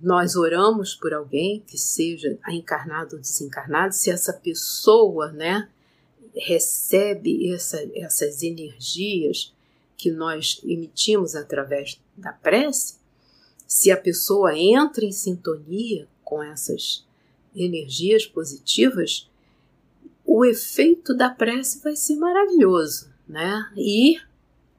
nós 0.01 0.35
oramos 0.35 0.93
por 0.93 1.13
alguém 1.13 1.63
que 1.65 1.77
seja 1.77 2.37
encarnado 2.49 3.15
ou 3.15 3.21
desencarnado, 3.21 3.93
se 3.93 4.11
essa 4.11 4.33
pessoa, 4.33 5.31
né, 5.31 5.69
recebe 6.35 7.51
essa, 7.51 7.81
essas 7.95 8.43
energias 8.43 9.53
que 9.97 10.11
nós 10.11 10.59
emitimos 10.63 11.35
através 11.35 11.99
da 12.15 12.33
prece, 12.33 12.97
se 13.65 13.89
a 13.89 13.97
pessoa 13.97 14.57
entra 14.57 15.05
em 15.05 15.11
sintonia 15.11 16.07
com 16.23 16.43
essas 16.43 17.05
energias 17.55 18.25
positivas, 18.25 19.29
o 20.25 20.43
efeito 20.43 21.15
da 21.15 21.29
prece 21.29 21.81
vai 21.81 21.95
ser 21.95 22.15
maravilhoso, 22.17 23.09
né? 23.27 23.71
E 23.77 24.19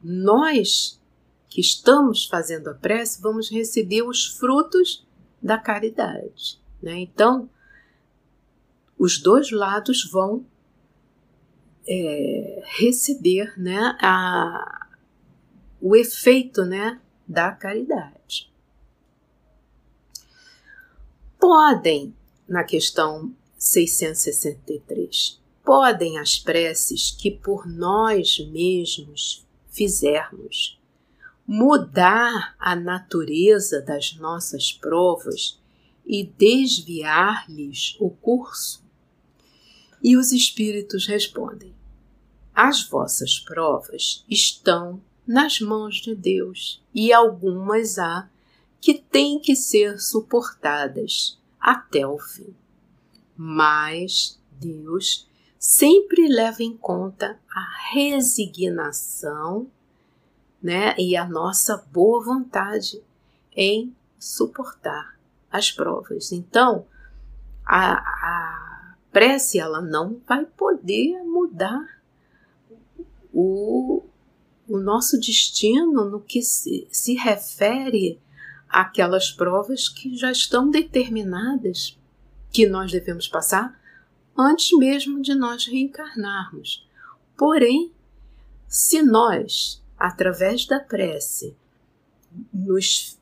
nós 0.03 1.01
que 1.49 1.61
estamos 1.61 2.27
fazendo 2.27 2.69
a 2.69 2.75
prece 2.75 3.23
vamos 3.23 3.49
receber 3.49 4.03
os 4.03 4.27
frutos 4.27 5.06
da 5.43 5.59
caridade, 5.59 6.61
né? 6.83 6.99
Então, 6.99 7.49
os 8.99 9.19
dois 9.19 9.51
lados 9.51 10.09
vão 10.11 10.45
é, 11.87 12.63
receber, 12.65 13.53
né, 13.59 13.97
a, 14.01 14.89
o 15.81 15.95
efeito, 15.95 16.65
né, 16.65 17.01
da 17.27 17.53
caridade. 17.53 18.51
Podem, 21.39 22.15
na 22.49 22.65
questão 22.65 23.33
663. 23.59 25.41
Podem 25.65 26.19
as 26.19 26.39
preces 26.39 27.11
que 27.11 27.31
por 27.31 27.67
nós 27.67 28.39
mesmos 28.51 29.45
fizermos 29.69 30.76
mudar 31.47 32.57
a 32.59 32.75
natureza 32.75 33.81
das 33.81 34.17
nossas 34.17 34.73
provas 34.73 35.61
e 36.05 36.25
desviar-lhes 36.25 37.97
o 38.01 38.11
curso? 38.11 38.85
E 40.03 40.17
os 40.17 40.33
espíritos 40.33 41.07
respondem: 41.07 41.75
As 42.55 42.87
vossas 42.89 43.39
provas 43.39 44.25
estão 44.29 45.03
nas 45.27 45.61
mãos 45.61 45.97
de 45.97 46.15
Deus 46.15 46.83
e 46.95 47.13
algumas 47.13 47.99
há 47.99 48.29
que 48.81 48.95
têm 48.95 49.39
que 49.39 49.57
ser 49.57 49.99
suportadas 50.01 51.39
até 51.61 52.07
o 52.07 52.19
fim 52.19 52.55
mas 53.37 54.41
Deus 54.51 55.29
sempre 55.59 56.27
leva 56.29 56.63
em 56.63 56.77
conta 56.77 57.39
a 57.51 57.91
resignação 57.93 59.71
né, 60.67 60.97
e 60.99 61.17
a 61.17 61.25
nossa 61.25 61.77
boa 61.93 62.25
vontade 62.25 63.01
em 63.55 63.95
suportar 64.19 65.17
as 65.49 65.71
provas. 65.71 66.33
Então, 66.33 66.85
a, 67.65 67.93
a 67.93 68.97
prece 69.13 69.61
ela 69.61 69.81
não 69.81 70.21
vai 70.27 70.45
poder 70.45 71.23
mudar 71.23 72.01
o, 73.33 74.03
o 74.69 74.79
nosso 74.79 75.21
destino 75.21 76.05
no 76.05 76.21
que 76.21 76.43
se, 76.43 76.89
se 76.91 77.15
refere 77.15 78.21
àquelas 78.69 79.31
provas 79.31 79.89
que 79.89 80.17
já 80.17 80.33
estão 80.33 80.69
determinadas 80.69 81.97
que 82.51 82.67
nós 82.67 82.91
devemos 82.91 83.29
passar 83.29 83.81
antes 84.37 84.77
mesmo 84.77 85.23
de 85.23 85.33
nós 85.33 85.65
reencarnarmos. 85.65 86.85
Porém, 87.37 87.93
se 88.67 89.01
nós, 89.01 89.81
através 89.99 90.67
da 90.67 90.81
prece, 90.81 91.57
nos 92.53 93.19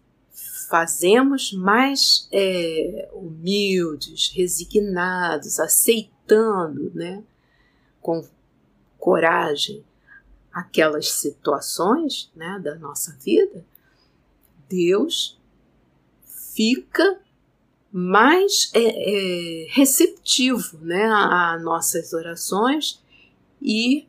fazemos 0.68 1.52
mais 1.52 2.28
é, 2.32 3.08
humildes, 3.12 4.32
resignados, 4.34 5.60
aceitando, 5.60 6.90
né, 6.94 7.22
com 8.00 8.26
coragem 8.98 9.84
aquelas 10.52 11.10
situações, 11.10 12.30
né, 12.34 12.60
da 12.62 12.76
nossa 12.76 13.16
vida, 13.20 13.64
Deus 14.68 15.38
fica 16.54 17.20
mais 17.92 18.70
é, 18.74 18.80
é, 18.80 19.66
receptivo 19.70 20.78
né, 20.78 21.04
a, 21.04 21.52
a, 21.52 21.58
nossas 21.58 22.12
orações 22.12 23.00
e 23.60 24.08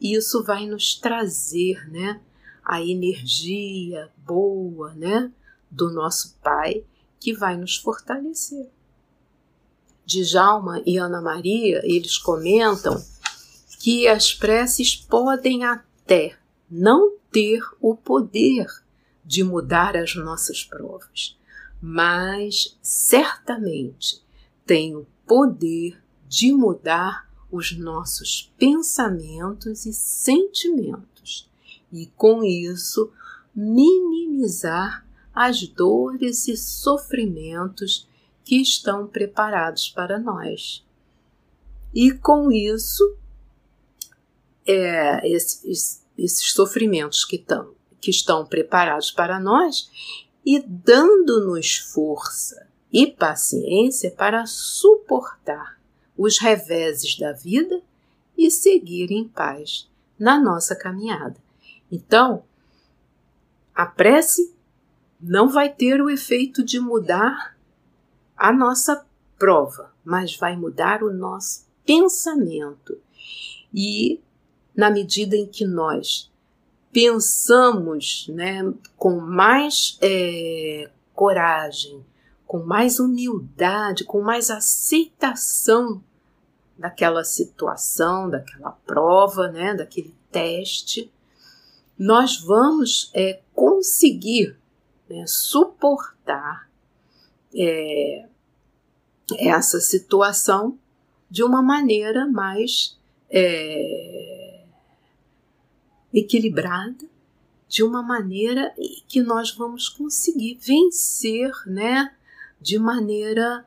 isso 0.00 0.42
vai 0.42 0.66
nos 0.66 0.94
trazer 0.94 1.88
né, 1.90 2.20
a 2.64 2.80
energia 2.80 4.10
boa 4.18 4.94
né, 4.94 5.30
do 5.70 5.90
nosso 5.90 6.36
Pai 6.42 6.84
que 7.18 7.34
vai 7.34 7.56
nos 7.56 7.76
fortalecer. 7.76 8.68
Djalma 10.06 10.82
e 10.84 10.96
Ana 10.96 11.20
Maria, 11.20 11.80
eles 11.84 12.18
comentam 12.18 13.00
que 13.78 14.08
as 14.08 14.34
preces 14.34 14.96
podem 14.96 15.64
até 15.64 16.36
não 16.70 17.16
ter 17.30 17.62
o 17.80 17.94
poder 17.94 18.66
de 19.24 19.44
mudar 19.44 19.96
as 19.96 20.16
nossas 20.16 20.64
provas, 20.64 21.38
mas 21.80 22.76
certamente 22.82 24.22
tem 24.66 24.96
o 24.96 25.06
poder 25.26 26.02
de 26.26 26.52
mudar 26.52 27.29
os 27.50 27.76
nossos 27.76 28.52
pensamentos 28.58 29.86
e 29.86 29.92
sentimentos 29.92 31.48
e, 31.92 32.06
com 32.16 32.44
isso, 32.44 33.12
minimizar 33.54 35.06
as 35.34 35.66
dores 35.66 36.46
e 36.48 36.56
sofrimentos 36.56 38.08
que 38.44 38.56
estão 38.56 39.06
preparados 39.06 39.88
para 39.88 40.18
nós. 40.18 40.84
E 41.94 42.12
com 42.12 42.52
isso, 42.52 43.16
é, 44.66 45.28
esses, 45.28 46.04
esses 46.16 46.52
sofrimentos 46.52 47.24
que, 47.24 47.38
tão, 47.38 47.74
que 48.00 48.10
estão 48.10 48.46
preparados 48.46 49.10
para 49.10 49.40
nós, 49.40 49.90
e 50.44 50.60
dando-nos 50.60 51.76
força 51.76 52.68
e 52.92 53.06
paciência 53.06 54.10
para 54.10 54.46
suportar 54.46 55.79
os 56.22 56.38
reveses 56.38 57.16
da 57.16 57.32
vida 57.32 57.80
e 58.36 58.50
seguir 58.50 59.10
em 59.10 59.26
paz 59.26 59.88
na 60.18 60.38
nossa 60.38 60.76
caminhada. 60.76 61.36
Então, 61.90 62.44
a 63.74 63.86
prece 63.86 64.54
não 65.18 65.48
vai 65.48 65.72
ter 65.72 65.98
o 66.02 66.10
efeito 66.10 66.62
de 66.62 66.78
mudar 66.78 67.56
a 68.36 68.52
nossa 68.52 69.02
prova, 69.38 69.94
mas 70.04 70.36
vai 70.36 70.54
mudar 70.54 71.02
o 71.02 71.10
nosso 71.10 71.66
pensamento. 71.86 72.98
E 73.72 74.20
na 74.76 74.90
medida 74.90 75.34
em 75.34 75.46
que 75.46 75.64
nós 75.64 76.30
pensamos 76.92 78.26
né, 78.28 78.60
com 78.94 79.18
mais 79.20 79.96
é, 80.02 80.90
coragem, 81.14 82.04
com 82.46 82.58
mais 82.58 83.00
humildade, 83.00 84.04
com 84.04 84.20
mais 84.20 84.50
aceitação 84.50 86.02
daquela 86.80 87.22
situação, 87.22 88.30
daquela 88.30 88.72
prova, 88.86 89.48
né, 89.48 89.74
daquele 89.74 90.14
teste, 90.32 91.12
nós 91.98 92.40
vamos 92.40 93.10
é, 93.12 93.42
conseguir 93.54 94.56
né, 95.06 95.26
suportar 95.26 96.70
é, 97.54 98.26
essa 99.38 99.78
situação 99.78 100.78
de 101.30 101.44
uma 101.44 101.60
maneira 101.60 102.26
mais 102.26 102.98
é, 103.28 104.64
equilibrada, 106.14 107.04
de 107.68 107.82
uma 107.82 108.02
maneira 108.02 108.74
que 109.06 109.22
nós 109.22 109.54
vamos 109.54 109.86
conseguir 109.86 110.58
vencer, 110.58 111.52
né, 111.66 112.10
de 112.58 112.78
maneira 112.78 113.66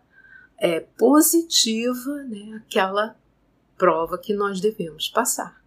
é, 0.63 0.79
positiva, 0.79 2.23
né, 2.23 2.55
aquela 2.55 3.19
prova 3.77 4.17
que 4.17 4.33
nós 4.33 4.61
devemos 4.61 5.09
passar. 5.09 5.61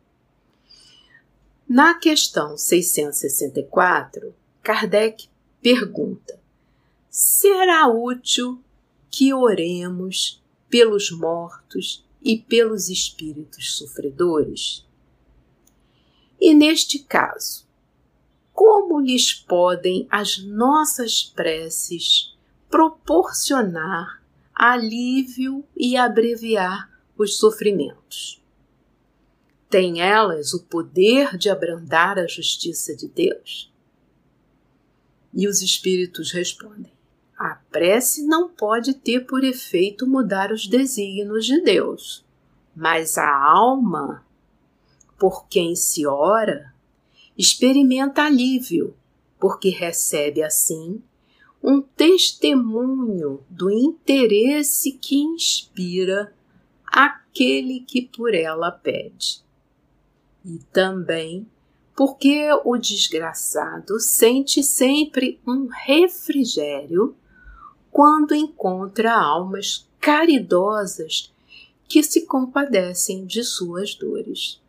Na 1.69 1.93
questão 1.93 2.57
664, 2.57 4.35
Kardec 4.63 5.29
pergunta: 5.61 6.41
será 7.11 7.87
útil 7.89 8.59
que 9.11 9.35
oremos 9.35 10.43
pelos 10.71 11.11
mortos 11.11 12.03
e 12.23 12.39
pelos 12.39 12.89
espíritos 12.89 13.77
sofredores? 13.77 14.87
E 16.41 16.55
neste 16.55 17.01
caso, 17.01 17.67
como 18.51 18.99
lhes 18.99 19.35
podem 19.35 20.09
as 20.11 20.39
nossas 20.39 21.23
preces 21.23 22.35
proporcionar 22.71 24.25
alívio 24.57 25.63
e 25.77 25.99
abreviar 25.99 26.91
os 27.19 27.37
sofrimentos? 27.37 28.43
Têm 29.69 30.01
elas 30.01 30.55
o 30.55 30.63
poder 30.63 31.37
de 31.37 31.51
abrandar 31.51 32.19
a 32.19 32.27
justiça 32.27 32.97
de 32.97 33.07
Deus? 33.07 33.71
E 35.35 35.47
os 35.47 35.61
espíritos 35.61 36.33
respondem: 36.33 36.93
a 37.39 37.57
prece 37.71 38.25
não 38.25 38.49
pode 38.49 38.95
ter 38.95 39.27
por 39.27 39.45
efeito 39.45 40.07
mudar 40.07 40.51
os 40.51 40.67
desígnios 40.67 41.45
de 41.45 41.61
Deus, 41.61 42.25
mas 42.75 43.19
a 43.19 43.29
alma, 43.29 44.25
por 45.19 45.47
quem 45.47 45.77
se 45.77 46.07
ora, 46.07 46.73
experimenta 47.37 48.23
alívio, 48.23 48.97
porque 49.39 49.69
recebe 49.69 50.43
assim 50.43 51.03
um 51.69 51.83
testemunho 51.83 53.45
do 53.51 53.69
interesse 53.69 54.93
que 54.93 55.17
inspira 55.17 56.33
aquele 56.87 57.81
que 57.81 58.03
por 58.03 58.33
ela 58.33 58.71
pede. 58.71 59.45
E 60.45 60.61
também 60.73 61.45
porque 61.97 62.49
o 62.65 62.77
desgraçado 62.77 63.99
sente 63.99 64.63
sempre 64.63 65.41
um 65.45 65.67
refrigério 65.67 67.17
quando 67.91 68.33
encontra 68.33 69.13
almas 69.13 69.89
caridosas 69.99 71.35
que 71.89 72.01
se 72.01 72.27
compadecem 72.27 73.27
de 73.27 73.43
suas 73.43 73.93
dores. 73.97 74.61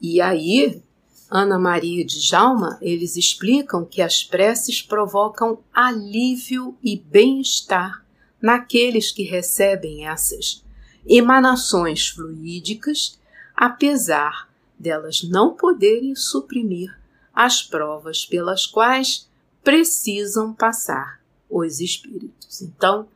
E 0.00 0.20
aí, 0.20 0.82
Ana 1.30 1.60
Maria 1.60 2.00
e 2.00 2.04
Djalma, 2.04 2.76
eles 2.82 3.16
explicam 3.16 3.84
que 3.84 4.02
as 4.02 4.24
preces 4.24 4.82
provocam 4.82 5.60
alívio 5.72 6.76
e 6.82 6.96
bem-estar 6.96 8.04
naqueles 8.42 9.12
que 9.12 9.22
recebem 9.22 10.08
essas 10.08 10.64
emanações 11.06 12.08
fluídicas, 12.08 13.16
apesar 13.54 14.50
delas 14.76 15.22
não 15.22 15.54
poderem 15.54 16.16
suprimir 16.16 16.98
as 17.32 17.62
provas 17.62 18.26
pelas 18.26 18.66
quais 18.66 19.30
precisam 19.62 20.52
passar 20.52 21.20
os 21.48 21.80
espíritos. 21.80 22.60
Então, 22.60 23.06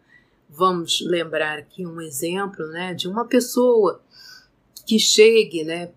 vamos 0.48 1.00
lembrar 1.00 1.58
aqui 1.58 1.84
um 1.84 2.00
exemplo 2.00 2.64
né, 2.68 2.94
de 2.94 3.08
uma 3.08 3.24
pessoa 3.24 4.00
que 4.86 5.00
chegue 5.00 5.64
né, 5.64 5.90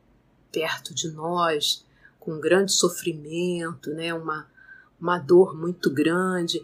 perto 0.51 0.95
de 0.95 1.11
nós 1.11 1.85
com 2.27 2.41
grande 2.41 2.73
sofrimento, 2.73 3.89
né, 3.91 4.13
uma, 4.13 4.45
uma 4.99 5.17
dor 5.17 5.57
muito 5.57 5.89
grande, 5.89 6.61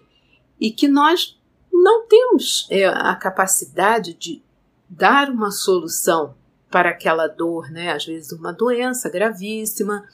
e 0.60 0.69
que 0.69 0.89
nós 0.89 1.39
não 1.71 2.06
temos 2.06 2.67
é, 2.69 2.86
a 2.86 3.15
capacidade 3.15 4.13
de 4.13 4.43
dar 4.89 5.30
uma 5.30 5.52
solução 5.52 6.36
para 6.69 6.89
aquela 6.89 7.28
dor, 7.28 7.71
né? 7.71 7.93
Às 7.93 8.06
vezes 8.06 8.34
uma 8.34 8.52
doença 8.52 9.10
gravíssima, 9.10 10.06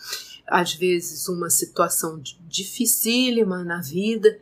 às 0.46 0.76
vezes 0.76 1.28
uma 1.28 1.50
situação 1.50 2.22
dificílima 2.48 3.64
na 3.64 3.82
vida, 3.82 4.40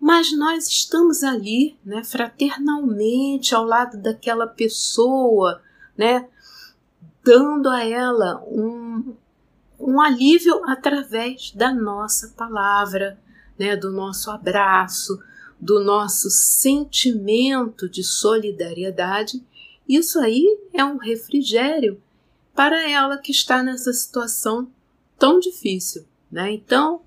mas 0.00 0.36
nós 0.36 0.66
estamos 0.66 1.22
ali, 1.22 1.78
né, 1.84 2.02
fraternalmente 2.02 3.54
ao 3.54 3.64
lado 3.64 3.98
daquela 3.98 4.48
pessoa, 4.48 5.62
né, 5.96 6.28
dando 7.22 7.68
a 7.68 7.84
ela 7.84 8.42
um, 8.48 9.14
um 9.84 10.00
alívio 10.00 10.64
através 10.64 11.52
da 11.52 11.72
nossa 11.72 12.28
palavra, 12.36 13.18
né, 13.58 13.76
do 13.76 13.92
nosso 13.92 14.30
abraço, 14.30 15.20
do 15.60 15.82
nosso 15.82 16.30
sentimento 16.30 17.88
de 17.88 18.02
solidariedade 18.02 19.44
isso 19.88 20.18
aí 20.18 20.58
é 20.72 20.84
um 20.84 20.96
refrigério 20.96 22.02
para 22.54 22.88
ela 22.88 23.18
que 23.18 23.30
está 23.30 23.62
nessa 23.62 23.92
situação 23.92 24.70
tão 25.18 25.38
difícil, 25.38 26.06
né? 26.30 26.52
Então, 26.52 27.02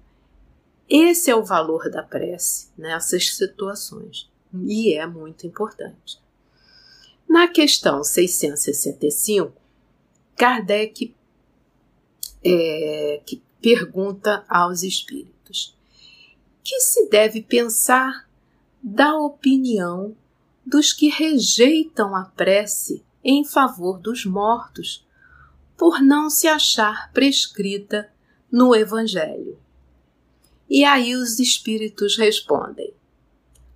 esse 0.87 1.29
é 1.29 1.35
o 1.35 1.43
valor 1.43 1.89
da 1.89 2.03
prece 2.03 2.69
nessas 2.77 3.35
situações 3.35 4.29
e 4.65 4.93
é 4.93 5.05
muito 5.07 5.47
importante. 5.47 6.21
Na 7.27 7.47
questão 7.47 8.03
665, 8.03 9.53
Kardec 10.35 11.13
é, 12.47 13.21
que 13.25 13.41
pergunta 13.61 14.45
aos 14.47 14.81
espíritos: 14.81 15.75
que 16.63 16.79
se 16.79 17.09
deve 17.09 17.41
pensar 17.41 18.27
da 18.81 19.17
opinião 19.17 20.15
dos 20.65 20.93
que 20.93 21.09
rejeitam 21.09 22.15
a 22.15 22.23
prece 22.23 23.03
em 23.23 23.43
favor 23.43 23.99
dos 23.99 24.25
mortos, 24.25 25.05
por 25.77 26.01
não 26.01 26.29
se 26.29 26.47
achar 26.47 27.11
prescrita 27.11 28.09
no 28.49 28.73
Evangelho. 28.73 29.59
E 30.69 30.85
aí 30.85 31.15
os 31.15 31.39
Espíritos 31.39 32.17
respondem: 32.17 32.93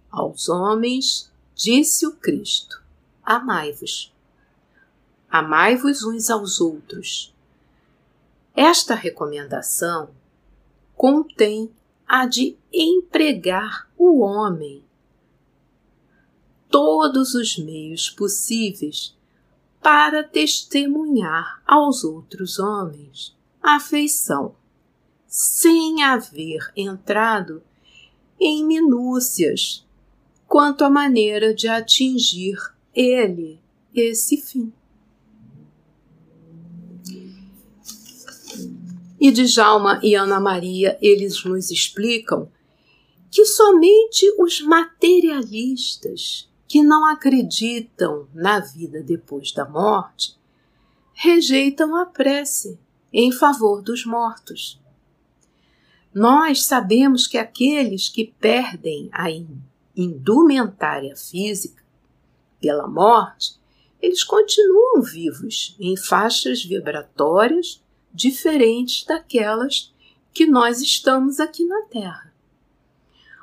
Aos 0.10 0.48
homens 0.48 1.30
disse 1.54 2.08
o 2.08 2.14
Cristo: 2.14 2.82
Amai-vos. 3.22 4.14
Amai-vos 5.30 6.04
uns 6.04 6.30
aos 6.30 6.60
outros. 6.60 7.34
Esta 8.56 8.96
recomendação 8.96 10.10
contém 10.96 11.72
a 12.08 12.26
de 12.26 12.58
empregar 12.72 13.90
o 13.98 14.20
homem 14.20 14.84
todos 16.70 17.34
os 17.34 17.58
meios 17.58 18.10
possíveis 18.10 19.16
para 19.82 20.24
testemunhar 20.24 21.62
aos 21.66 22.04
outros 22.04 22.60
homens 22.60 23.36
afeição, 23.62 24.56
sem 25.28 26.04
haver 26.04 26.72
entrado 26.76 27.62
em 28.40 28.66
minúcias 28.66 29.86
quanto 30.48 30.84
à 30.84 30.90
maneira 30.90 31.54
de 31.54 31.68
atingir 31.68 32.58
ele 32.94 33.60
esse 33.94 34.38
fim. 34.38 34.74
E 39.22 39.30
de 39.30 39.46
Jalma 39.46 40.00
e 40.02 40.16
Ana 40.16 40.40
Maria, 40.40 40.98
eles 41.00 41.44
nos 41.46 41.70
explicam 41.70 42.52
que 43.30 43.46
somente 43.46 44.26
os 44.40 44.62
materialistas 44.62 46.50
que 46.68 46.82
não 46.82 47.06
acreditam 47.06 48.28
na 48.34 48.60
vida 48.60 49.04
depois 49.04 49.52
da 49.52 49.64
morte 49.64 50.36
rejeitam 51.14 51.96
a 51.96 52.08
prece 52.08 52.80
em 53.14 53.32
favor 53.32 53.84
dos 53.84 54.08
mortos. 54.08 54.82
Nós 56.12 56.64
sabemos 56.64 57.28
que 57.28 57.38
aqueles 57.38 58.10
que 58.10 58.26
perdem 58.26 59.08
a 59.14 59.28
indumentária 59.96 61.16
física 61.16 61.84
pela 62.60 62.88
morte, 62.88 63.54
eles 64.02 64.24
continuam 64.24 65.04
vivos 65.04 65.76
em 65.80 65.96
faixas 65.96 66.66
vibratórias 66.66 67.84
diferentes 68.14 69.06
daquelas 69.06 69.94
que 70.34 70.46
nós 70.46 70.82
estamos 70.82 71.40
aqui 71.40 71.66
na 71.66 71.82
Terra. 71.84 72.34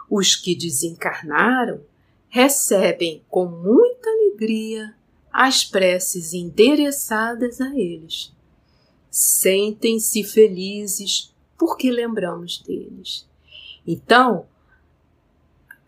Os 0.09 0.35
que 0.35 0.55
desencarnaram 0.55 1.83
recebem 2.29 3.23
com 3.29 3.47
muita 3.47 4.09
alegria 4.09 4.95
as 5.33 5.65
preces 5.65 6.33
endereçadas 6.33 7.61
a 7.61 7.75
eles. 7.79 8.33
Sentem-se 9.11 10.25
felizes 10.25 11.35
porque 11.57 11.91
lembramos 11.91 12.59
deles. 12.63 13.27
Então, 13.87 14.47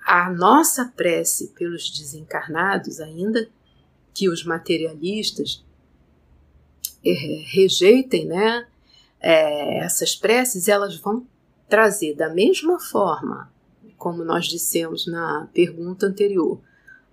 a 0.05 0.31
nossa 0.31 0.87
prece 0.87 1.49
pelos 1.49 1.91
desencarnados, 1.91 3.01
ainda 3.01 3.49
que 4.13 4.29
os 4.29 4.45
materialistas 4.45 5.65
é, 7.05 7.13
rejeitem 7.47 8.27
né, 8.27 8.67
é, 9.21 9.79
essas 9.79 10.17
preces, 10.17 10.69
elas 10.69 10.97
vão 10.97 11.27
trazer 11.69 12.15
da 12.15 12.29
mesma 12.29 12.81
forma, 12.81 13.53
como 13.97 14.25
nós 14.25 14.47
dissemos 14.47 15.07
na 15.07 15.49
pergunta 15.53 16.07
anterior, 16.07 16.59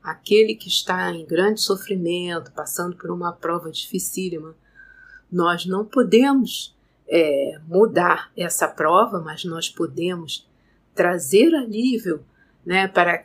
aquele 0.01 0.55
que 0.55 0.69
está 0.69 1.11
em 1.11 1.25
grande 1.25 1.61
sofrimento, 1.61 2.51
passando 2.53 2.95
por 2.95 3.11
uma 3.11 3.33
prova 3.33 3.69
dificílima, 3.69 4.55
nós 5.29 5.65
não 5.65 5.83
podemos 5.83 6.75
é, 7.07 7.59
mudar 7.67 8.31
essa 8.35 8.67
prova, 8.67 9.19
mas 9.19 9.43
nós 9.43 9.69
podemos 9.69 10.47
trazer 10.95 11.53
alívio 11.53 12.23
né, 12.65 12.87
para, 12.87 13.23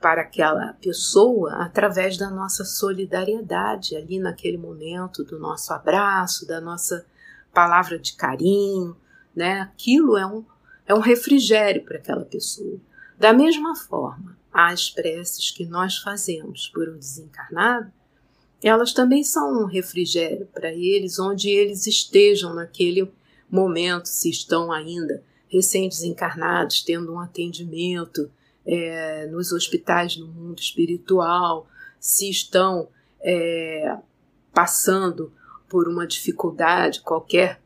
para 0.00 0.22
aquela 0.22 0.72
pessoa 0.74 1.52
através 1.56 2.16
da 2.16 2.30
nossa 2.30 2.64
solidariedade 2.64 3.94
ali 3.94 4.18
naquele 4.18 4.56
momento, 4.56 5.22
do 5.22 5.38
nosso 5.38 5.72
abraço, 5.72 6.46
da 6.46 6.60
nossa 6.60 7.06
palavra 7.56 7.98
de 7.98 8.12
carinho, 8.12 8.94
né? 9.34 9.62
Aquilo 9.62 10.18
é 10.18 10.26
um, 10.26 10.44
é 10.86 10.94
um 10.94 11.00
refrigério 11.00 11.82
para 11.82 11.96
aquela 11.96 12.26
pessoa. 12.26 12.78
Da 13.18 13.32
mesma 13.32 13.74
forma, 13.74 14.36
as 14.52 14.90
preces 14.90 15.50
que 15.50 15.64
nós 15.64 15.96
fazemos 15.96 16.68
por 16.68 16.86
um 16.86 16.98
desencarnado, 16.98 17.90
elas 18.62 18.92
também 18.92 19.24
são 19.24 19.62
um 19.62 19.64
refrigério 19.64 20.46
para 20.52 20.70
eles, 20.70 21.18
onde 21.18 21.48
eles 21.48 21.86
estejam 21.86 22.52
naquele 22.52 23.10
momento, 23.50 24.06
se 24.06 24.28
estão 24.28 24.70
ainda 24.70 25.22
recém-desencarnados, 25.48 26.82
tendo 26.82 27.10
um 27.10 27.20
atendimento 27.20 28.30
é, 28.66 29.26
nos 29.28 29.50
hospitais 29.50 30.18
no 30.18 30.26
mundo 30.26 30.58
espiritual, 30.58 31.66
se 31.98 32.28
estão 32.28 32.88
é, 33.22 33.96
passando 34.52 35.32
por 35.68 35.88
uma 35.88 36.06
dificuldade 36.06 37.00
qualquer 37.00 37.60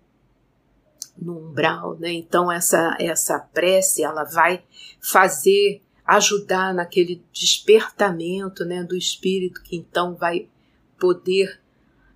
no 1.21 1.39
umbral, 1.39 1.97
né? 1.99 2.13
Então 2.13 2.51
essa 2.51 2.97
essa 2.99 3.39
prece 3.39 4.03
ela 4.03 4.25
vai 4.25 4.63
fazer 5.01 5.83
ajudar 6.05 6.75
naquele 6.75 7.23
despertamento, 7.33 8.65
né, 8.65 8.83
do 8.83 8.97
espírito 8.97 9.63
que 9.63 9.77
então 9.77 10.17
vai 10.17 10.49
poder 10.99 11.61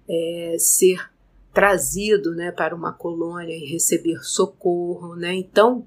é, 0.08 0.56
ser 0.58 1.10
trazido, 1.52 2.34
né, 2.34 2.50
para 2.50 2.74
uma 2.74 2.92
colônia 2.92 3.54
e 3.54 3.70
receber 3.70 4.18
socorro, 4.24 5.14
né? 5.14 5.34
Então 5.34 5.86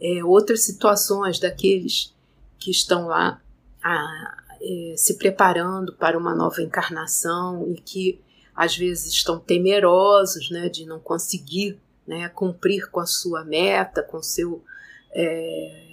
é, 0.00 0.24
outras 0.24 0.64
situações 0.64 1.38
daqueles 1.38 2.14
que 2.58 2.70
estão 2.70 3.08
lá 3.08 3.42
a, 3.82 4.42
é, 4.62 4.94
se 4.96 5.18
preparando 5.18 5.92
para 5.94 6.16
uma 6.16 6.34
nova 6.34 6.62
encarnação 6.62 7.70
e 7.70 7.74
que 7.74 8.20
às 8.54 8.76
vezes 8.76 9.12
estão 9.12 9.38
temerosos, 9.38 10.50
né, 10.50 10.68
de 10.68 10.86
não 10.86 11.00
conseguir 11.00 11.78
né, 12.06 12.28
cumprir 12.28 12.90
com 12.90 13.00
a 13.00 13.06
sua 13.06 13.44
meta, 13.44 14.02
com 14.02 14.22
seu 14.22 14.62
é, 15.12 15.84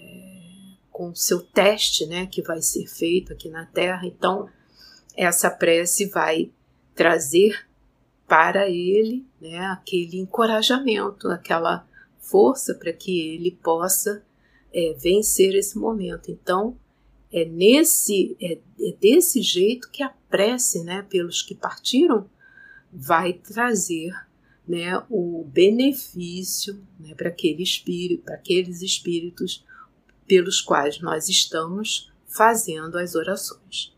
com 0.92 1.10
o 1.10 1.16
seu 1.16 1.42
teste, 1.42 2.06
né, 2.06 2.26
que 2.26 2.42
vai 2.42 2.62
ser 2.62 2.86
feito 2.86 3.34
aqui 3.34 3.50
na 3.50 3.66
Terra. 3.66 4.06
Então, 4.06 4.50
essa 5.16 5.50
prece 5.50 6.06
vai 6.08 6.52
trazer 6.94 7.66
para 8.28 8.70
ele, 8.70 9.26
né, 9.40 9.60
aquele 9.68 10.18
encorajamento, 10.20 11.28
aquela 11.30 11.88
força 12.20 12.76
para 12.76 12.94
que 12.94 13.34
ele 13.34 13.52
possa 13.52 14.24
é, 14.74 14.94
vencer 14.94 15.56
esse 15.56 15.78
momento. 15.78 16.30
Então, 16.30 16.78
é 17.32 17.46
nesse 17.46 18.36
é, 18.42 18.60
é 18.80 18.92
desse 19.00 19.42
jeito 19.42 19.90
que 19.90 20.04
a 20.04 20.14
prece, 20.30 20.84
né, 20.84 21.06
pelos 21.10 21.42
que 21.42 21.56
partiram, 21.56 22.30
vai 22.92 23.34
trazer 23.34 24.14
né, 24.68 25.04
o 25.10 25.44
benefício 25.46 26.82
né, 27.00 27.14
para 27.16 27.30
aquele 27.30 27.64
espírito, 27.64 28.24
para 28.24 28.36
aqueles 28.36 28.82
espíritos 28.82 29.66
pelos 30.28 30.62
quais 30.62 31.00
nós 31.00 31.30
estamos 31.30 32.12
fazendo 32.28 32.98
as 32.98 33.16
orações. 33.16 33.94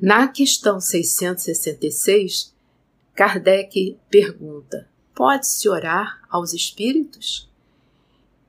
Na 0.00 0.28
questão 0.28 0.80
666, 0.80 2.54
Kardec 3.14 3.98
pergunta: 4.08 4.88
pode-se 5.14 5.68
orar 5.68 6.22
aos 6.30 6.52
espíritos? 6.52 7.48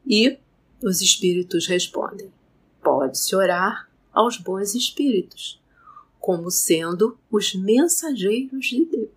E 0.05 0.37
os 0.81 1.01
espíritos 1.01 1.65
respondem: 1.65 2.31
pode-se 2.83 3.35
orar 3.35 3.89
aos 4.13 4.37
bons 4.37 4.75
espíritos 4.75 5.59
como 6.19 6.51
sendo 6.51 7.17
os 7.31 7.55
mensageiros 7.55 8.65
de 8.67 8.85
Deus 8.85 9.09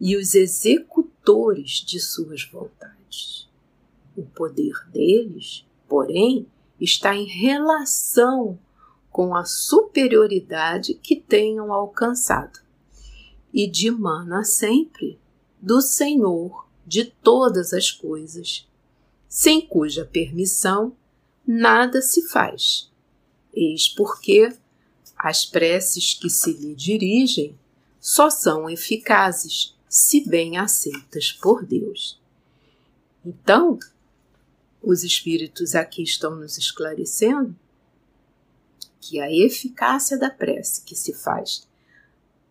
e 0.00 0.16
os 0.16 0.34
executores 0.34 1.82
de 1.84 2.00
suas 2.00 2.44
vontades. 2.44 3.48
O 4.16 4.22
poder 4.22 4.74
deles, 4.92 5.64
porém, 5.88 6.46
está 6.80 7.14
em 7.14 7.26
relação 7.26 8.58
com 9.10 9.34
a 9.34 9.44
superioridade 9.44 10.94
que 10.94 11.16
tenham 11.16 11.72
alcançado 11.72 12.60
e 13.52 13.66
dimana 13.66 14.44
sempre 14.44 15.18
do 15.60 15.80
Senhor 15.80 16.68
de 16.86 17.04
todas 17.04 17.72
as 17.72 17.90
coisas, 17.90 18.68
sem 19.28 19.60
cuja 19.60 20.04
permissão 20.04 20.96
nada 21.46 22.00
se 22.00 22.28
faz. 22.28 22.90
Eis 23.52 23.88
porque 23.88 24.52
as 25.18 25.44
preces 25.44 26.14
que 26.14 26.30
se 26.30 26.52
lhe 26.52 26.74
dirigem 26.74 27.58
só 27.98 28.30
são 28.30 28.70
eficazes 28.70 29.76
se 29.88 30.28
bem 30.28 30.56
aceitas 30.56 31.32
por 31.32 31.64
Deus. 31.64 32.20
Então, 33.24 33.78
os 34.80 35.02
Espíritos 35.02 35.74
aqui 35.74 36.02
estão 36.02 36.36
nos 36.36 36.56
esclarecendo 36.56 37.56
que 39.00 39.18
a 39.18 39.30
eficácia 39.32 40.18
da 40.18 40.30
prece 40.30 40.84
que 40.84 40.94
se 40.94 41.12
faz 41.12 41.66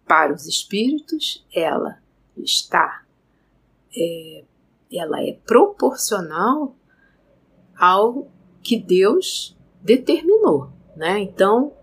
para 0.05 0.33
os 0.33 0.45
Espíritos, 0.45 1.45
ela 1.53 2.01
está, 2.35 3.05
é, 3.95 4.43
ela 4.91 5.21
é 5.23 5.33
proporcional 5.45 6.75
ao 7.77 8.29
que 8.63 8.77
Deus 8.77 9.55
determinou, 9.81 10.71
né? 10.95 11.19
Então, 11.19 11.76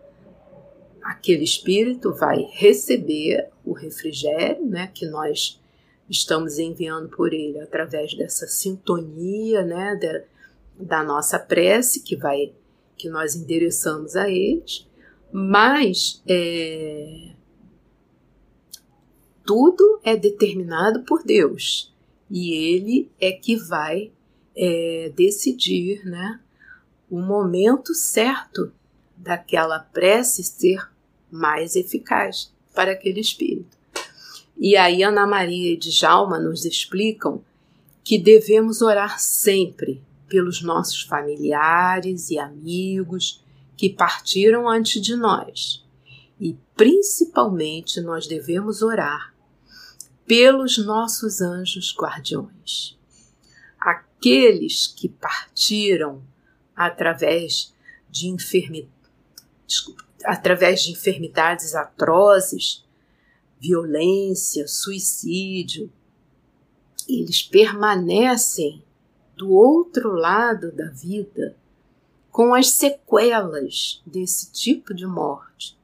aquele 1.04 1.44
espírito 1.44 2.14
vai 2.14 2.48
receber 2.52 3.50
o 3.64 3.72
refrigério, 3.72 4.64
né, 4.64 4.90
que 4.92 5.06
nós 5.06 5.60
estamos 6.08 6.58
enviando 6.58 7.08
por 7.08 7.32
ele 7.32 7.60
através 7.60 8.14
dessa 8.14 8.46
sintonia, 8.46 9.62
né, 9.62 9.96
da, 9.96 10.96
da 10.98 11.04
nossa 11.04 11.38
prece 11.38 12.00
que 12.00 12.16
vai 12.16 12.52
que 12.96 13.08
nós 13.08 13.34
endereçamos 13.34 14.14
a 14.14 14.30
eles, 14.30 14.86
mas 15.32 16.22
é, 16.28 17.32
tudo 19.44 20.00
é 20.04 20.16
determinado 20.16 21.02
por 21.02 21.24
Deus 21.24 21.92
e 22.30 22.54
Ele 22.54 23.10
é 23.20 23.32
que 23.32 23.56
vai 23.56 24.12
é, 24.56 25.12
decidir, 25.14 26.04
né, 26.04 26.40
o 27.10 27.20
momento 27.20 27.94
certo 27.94 28.72
daquela 29.16 29.78
prece 29.78 30.42
ser 30.42 30.93
mais 31.34 31.74
eficaz 31.74 32.52
para 32.72 32.92
aquele 32.92 33.20
espírito. 33.20 33.76
E 34.56 34.76
aí 34.76 35.02
Ana 35.02 35.26
Maria 35.26 35.72
e 35.72 35.76
Djalma 35.76 36.38
nos 36.38 36.64
explicam 36.64 37.44
que 38.04 38.18
devemos 38.18 38.80
orar 38.80 39.18
sempre 39.20 40.00
pelos 40.28 40.62
nossos 40.62 41.02
familiares 41.02 42.30
e 42.30 42.38
amigos 42.38 43.42
que 43.76 43.90
partiram 43.90 44.68
antes 44.68 45.02
de 45.02 45.16
nós. 45.16 45.84
E 46.38 46.56
principalmente 46.76 48.00
nós 48.00 48.26
devemos 48.28 48.80
orar 48.80 49.34
pelos 50.26 50.78
nossos 50.78 51.40
anjos 51.40 51.94
guardiões. 51.98 52.96
Aqueles 53.78 54.86
que 54.86 55.08
partiram 55.08 56.22
através 56.76 57.74
de 58.08 58.28
enfermidade, 58.28 58.92
através 60.24 60.82
de 60.82 60.92
enfermidades 60.92 61.74
atrozes, 61.74 62.84
violência, 63.60 64.66
suicídio, 64.66 65.90
eles 67.08 67.42
permanecem 67.42 68.82
do 69.36 69.50
outro 69.50 70.12
lado 70.12 70.72
da 70.72 70.88
vida 70.90 71.56
com 72.30 72.54
as 72.54 72.70
sequelas 72.70 74.02
desse 74.06 74.50
tipo 74.50 74.94
de 74.94 75.06
morte 75.06 75.78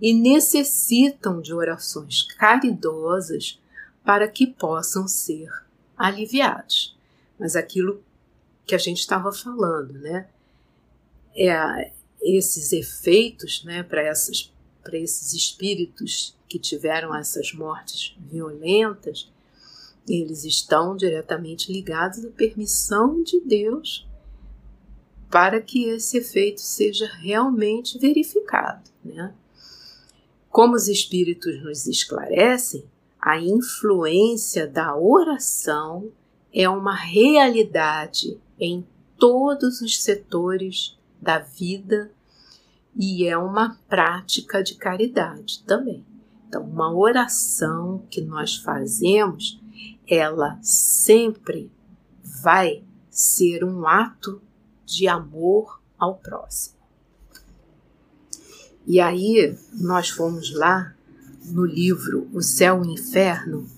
e 0.00 0.12
necessitam 0.12 1.40
de 1.40 1.54
orações 1.54 2.22
caridosas 2.34 3.60
para 4.04 4.26
que 4.28 4.46
possam 4.46 5.06
ser 5.06 5.48
aliviados. 5.96 6.96
Mas 7.38 7.54
aquilo 7.54 8.02
que 8.66 8.74
a 8.74 8.78
gente 8.78 9.00
estava 9.00 9.32
falando, 9.32 9.92
né? 9.94 10.28
É, 11.34 11.92
esses 12.22 12.72
efeitos, 12.72 13.64
né, 13.64 13.82
para 13.82 14.08
esses 14.08 15.32
espíritos 15.32 16.36
que 16.48 16.58
tiveram 16.58 17.14
essas 17.14 17.52
mortes 17.52 18.14
violentas, 18.18 19.30
eles 20.08 20.44
estão 20.44 20.96
diretamente 20.96 21.72
ligados 21.72 22.24
à 22.24 22.30
permissão 22.30 23.22
de 23.22 23.40
Deus 23.40 24.06
para 25.30 25.60
que 25.60 25.84
esse 25.84 26.18
efeito 26.18 26.60
seja 26.60 27.06
realmente 27.06 27.98
verificado. 27.98 28.90
Né? 29.04 29.32
Como 30.50 30.74
os 30.74 30.88
Espíritos 30.88 31.62
nos 31.62 31.86
esclarecem, 31.86 32.84
a 33.20 33.38
influência 33.38 34.66
da 34.66 34.96
oração 34.96 36.10
é 36.52 36.68
uma 36.68 36.96
realidade 36.96 38.40
em 38.58 38.84
todos 39.16 39.80
os 39.80 40.02
setores 40.02 40.98
da 41.20 41.38
vida 41.38 42.10
e 42.96 43.26
é 43.26 43.36
uma 43.36 43.78
prática 43.88 44.62
de 44.62 44.74
caridade 44.74 45.62
também. 45.64 46.04
Então, 46.48 46.64
uma 46.64 46.92
oração 46.92 48.04
que 48.10 48.20
nós 48.20 48.56
fazemos, 48.56 49.60
ela 50.08 50.58
sempre 50.62 51.70
vai 52.42 52.82
ser 53.10 53.64
um 53.64 53.86
ato 53.86 54.42
de 54.84 55.06
amor 55.06 55.80
ao 55.98 56.16
próximo. 56.16 56.80
E 58.86 58.98
aí 58.98 59.56
nós 59.74 60.08
fomos 60.08 60.52
lá 60.52 60.94
no 61.44 61.64
livro 61.64 62.28
O 62.32 62.42
Céu 62.42 62.82
e 62.82 62.88
o 62.88 62.90
Inferno, 62.90 63.68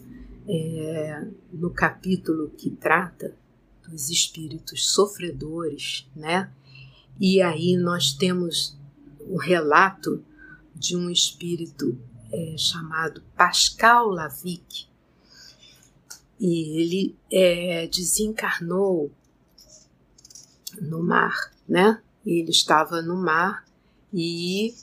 é, 0.48 1.26
no 1.52 1.70
capítulo 1.70 2.50
que 2.56 2.70
trata 2.70 3.34
dos 3.86 4.08
espíritos 4.08 4.90
sofredores, 4.90 6.08
né? 6.16 6.50
E 7.20 7.40
aí 7.40 7.76
nós 7.76 8.12
temos 8.12 8.76
o 9.20 9.36
relato 9.36 10.24
de 10.74 10.96
um 10.96 11.10
espírito 11.10 11.98
é, 12.32 12.56
chamado 12.56 13.22
Pascal 13.36 14.08
Lavic, 14.08 14.86
e 16.40 16.80
ele 16.80 17.16
é, 17.30 17.86
desencarnou 17.86 19.12
no 20.80 21.00
mar, 21.00 21.52
né? 21.68 22.02
Ele 22.26 22.50
estava 22.50 23.00
no 23.00 23.16
mar 23.16 23.64
e 24.12 24.74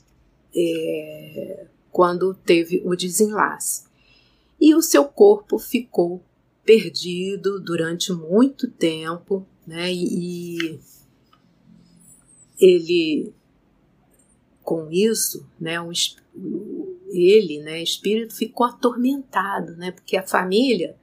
é, 0.56 1.68
quando 1.92 2.34
teve 2.34 2.82
o 2.86 2.96
desenlace. 2.96 3.84
E 4.60 4.74
o 4.74 4.82
seu 4.82 5.04
corpo 5.04 5.60
ficou 5.60 6.24
perdido 6.64 7.60
durante 7.60 8.14
muito 8.14 8.70
tempo, 8.70 9.46
né? 9.68 9.92
E, 9.92 10.76
e 10.76 10.80
ele, 12.60 13.34
com 14.64 14.90
isso, 14.92 15.48
né? 15.60 15.76
Ele, 17.12 17.60
né? 17.62 17.82
Espírito 17.82 18.36
ficou 18.36 18.68
atormentado, 18.68 19.76
né? 19.78 19.92
Porque 19.92 20.18
a 20.18 20.26
família 20.26 20.96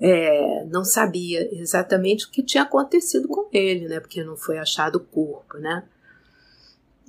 é, 0.00 0.64
não 0.64 0.84
sabia 0.84 1.48
exatamente 1.54 2.26
o 2.26 2.30
que 2.30 2.42
tinha 2.42 2.64
acontecido 2.64 3.28
com 3.28 3.48
ele, 3.52 3.86
né? 3.86 4.00
Porque 4.00 4.24
não 4.24 4.36
foi 4.36 4.58
achado 4.58 4.96
o 4.96 5.00
corpo, 5.04 5.58
né? 5.58 5.84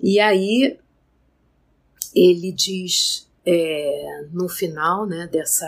E 0.02 0.20
aí 0.20 0.78
ele 2.14 2.52
diz 2.52 3.28
é, 3.46 4.28
no 4.32 4.48
final, 4.48 5.06
né? 5.08 5.28
Dessa 5.32 5.68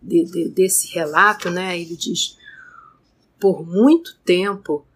de, 0.00 0.24
de, 0.24 0.48
desse 0.50 0.92
relato, 0.92 1.50
né? 1.50 1.80
Ele 1.80 1.96
diz: 1.96 2.38
por 3.40 3.66
muito 3.66 4.16
tempo 4.24 4.86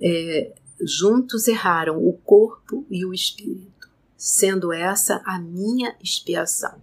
é, 0.00 0.52
juntos 0.80 1.48
erraram 1.48 1.98
o 2.06 2.12
corpo 2.12 2.86
e 2.90 3.04
o 3.04 3.12
espírito, 3.12 3.88
sendo 4.16 4.72
essa 4.72 5.22
a 5.24 5.38
minha 5.38 5.96
expiação. 6.02 6.80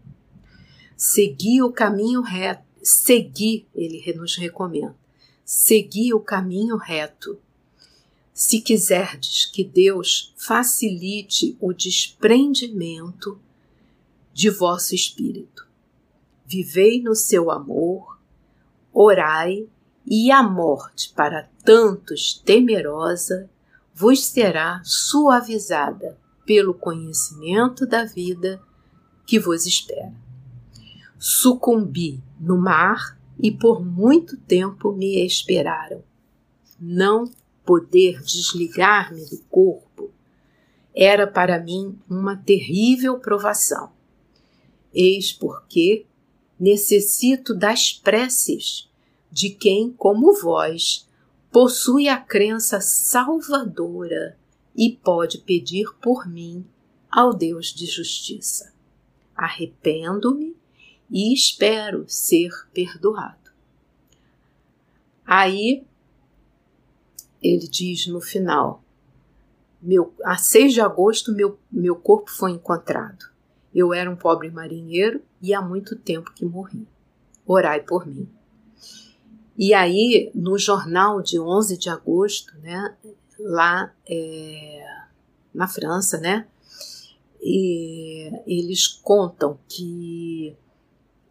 Segui 0.98 1.62
o 1.62 1.72
caminho 1.72 2.22
reto 2.22 2.66
seguir, 2.86 3.68
ele 3.74 4.14
nos 4.14 4.36
recomenda, 4.36 4.96
seguir 5.44 6.14
o 6.14 6.20
caminho 6.20 6.78
reto. 6.78 7.40
Se 8.32 8.62
quiserdes 8.62 9.46
que 9.46 9.64
Deus 9.64 10.34
facilite 10.38 11.58
o 11.60 11.74
desprendimento 11.74 13.40
de 14.32 14.50
vosso 14.50 14.94
espírito, 14.94 15.68
vivei 16.46 17.02
no 17.02 17.16
seu 17.16 17.50
amor, 17.50 18.20
orai, 18.94 19.68
e 20.06 20.30
a 20.30 20.44
morte 20.44 21.12
para 21.16 21.50
tantos 21.64 22.40
temerosa 22.46 23.50
vos 23.96 24.26
será 24.26 24.82
suavizada 24.84 26.20
pelo 26.46 26.74
conhecimento 26.74 27.88
da 27.88 28.04
vida 28.04 28.62
que 29.26 29.40
vos 29.40 29.66
espera. 29.66 30.14
Sucumbi 31.18 32.22
no 32.38 32.58
mar 32.58 33.18
e 33.40 33.50
por 33.50 33.84
muito 33.84 34.36
tempo 34.36 34.92
me 34.92 35.26
esperaram. 35.26 36.04
Não 36.78 37.24
poder 37.66 38.22
desligar-me 38.22 39.26
do 39.30 39.40
corpo 39.50 40.12
era 40.94 41.26
para 41.26 41.58
mim 41.58 41.98
uma 42.10 42.36
terrível 42.36 43.18
provação. 43.20 43.92
Eis 44.94 45.32
porque 45.32 46.06
necessito 46.60 47.56
das 47.56 47.94
preces 47.94 48.90
de 49.32 49.50
quem, 49.50 49.92
como 49.92 50.34
vós, 50.34 51.05
possui 51.56 52.10
a 52.10 52.20
crença 52.20 52.82
salvadora 52.82 54.38
e 54.76 54.91
pode 54.91 55.38
pedir 55.38 55.88
por 56.02 56.28
mim 56.28 56.68
ao 57.10 57.34
Deus 57.34 57.68
de 57.68 57.86
justiça. 57.86 58.74
Arrependo-me 59.34 60.54
e 61.10 61.34
espero 61.34 62.04
ser 62.10 62.52
perdoado. 62.74 63.52
Aí 65.26 65.86
ele 67.41 67.70
diz 67.70 68.06
no 68.08 68.20
final: 68.20 68.84
meu, 69.82 70.13
a 70.26 70.36
6 70.36 70.74
de 70.74 70.82
agosto 70.82 71.32
meu, 71.34 71.58
meu 71.72 71.96
corpo 71.96 72.32
foi 72.32 72.52
encontrado. 72.52 73.32
Eu 73.74 73.94
era 73.94 74.12
um 74.12 74.18
pobre 74.18 74.52
marinheiro 74.52 75.22
e 75.41 75.54
há 75.54 75.62
muito 75.62 75.96
tempo 75.96 76.34
que 76.34 76.44
morri. 76.44 76.86
Orai 77.46 77.80
por 77.80 78.06
mim. 78.06 78.30
E 79.58 79.74
aí, 79.74 80.32
no 80.36 80.58
jornal 80.58 81.22
de 81.22 81.39
11 81.39 81.78
de 81.78 81.89
agosto, 81.89 82.58
né, 82.60 82.96
lá 83.39 83.94
é, 84.08 84.86
na 85.54 85.68
França, 85.68 86.20
né, 86.20 86.46
e 87.41 88.32
eles 88.46 88.88
contam 88.88 89.58
que 89.70 90.56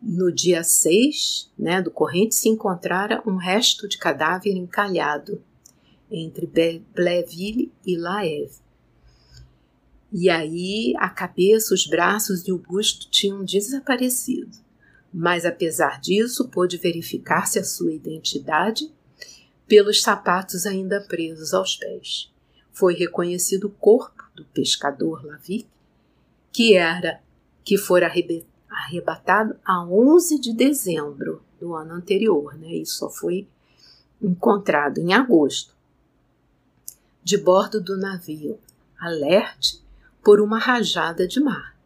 no 0.00 0.32
dia 0.32 0.62
6 0.62 1.50
né, 1.58 1.82
do 1.82 1.90
corrente 1.90 2.34
se 2.34 2.48
encontrara 2.48 3.22
um 3.26 3.36
resto 3.36 3.88
de 3.88 3.98
cadáver 3.98 4.54
encalhado 4.54 5.42
entre 6.10 6.46
Blainville 6.94 7.72
e 7.84 7.96
La 7.96 8.24
Hève. 8.24 8.62
E 10.12 10.30
aí 10.30 10.94
a 10.98 11.08
cabeça, 11.08 11.74
os 11.74 11.86
braços 11.86 12.46
e 12.46 12.52
o 12.52 12.58
busto 12.58 13.10
tinham 13.10 13.44
desaparecido. 13.44 14.63
Mas 15.16 15.44
apesar 15.44 16.00
disso, 16.00 16.48
pôde 16.48 16.76
verificar-se 16.76 17.60
a 17.60 17.64
sua 17.64 17.92
identidade 17.92 18.92
pelos 19.64 20.02
sapatos 20.02 20.66
ainda 20.66 21.00
presos 21.00 21.54
aos 21.54 21.76
pés. 21.76 22.32
Foi 22.72 22.94
reconhecido 22.94 23.68
o 23.68 23.70
corpo 23.70 24.24
do 24.34 24.44
pescador 24.46 25.24
Lavic, 25.24 25.68
que 26.52 26.74
era 26.74 27.20
que 27.64 27.78
fora 27.78 28.12
arrebatado 28.68 29.56
a 29.64 29.84
11 29.84 30.40
de 30.40 30.52
dezembro 30.52 31.44
do 31.60 31.76
ano 31.76 31.94
anterior, 31.94 32.58
né? 32.58 32.74
Isso 32.74 32.96
só 32.96 33.08
foi 33.08 33.46
encontrado 34.20 34.98
em 34.98 35.14
agosto, 35.14 35.72
de 37.22 37.38
bordo 37.38 37.80
do 37.80 37.96
navio 37.96 38.58
Alerte 38.98 39.80
por 40.24 40.40
uma 40.40 40.58
rajada 40.58 41.28
de 41.28 41.38
mar. 41.38 41.76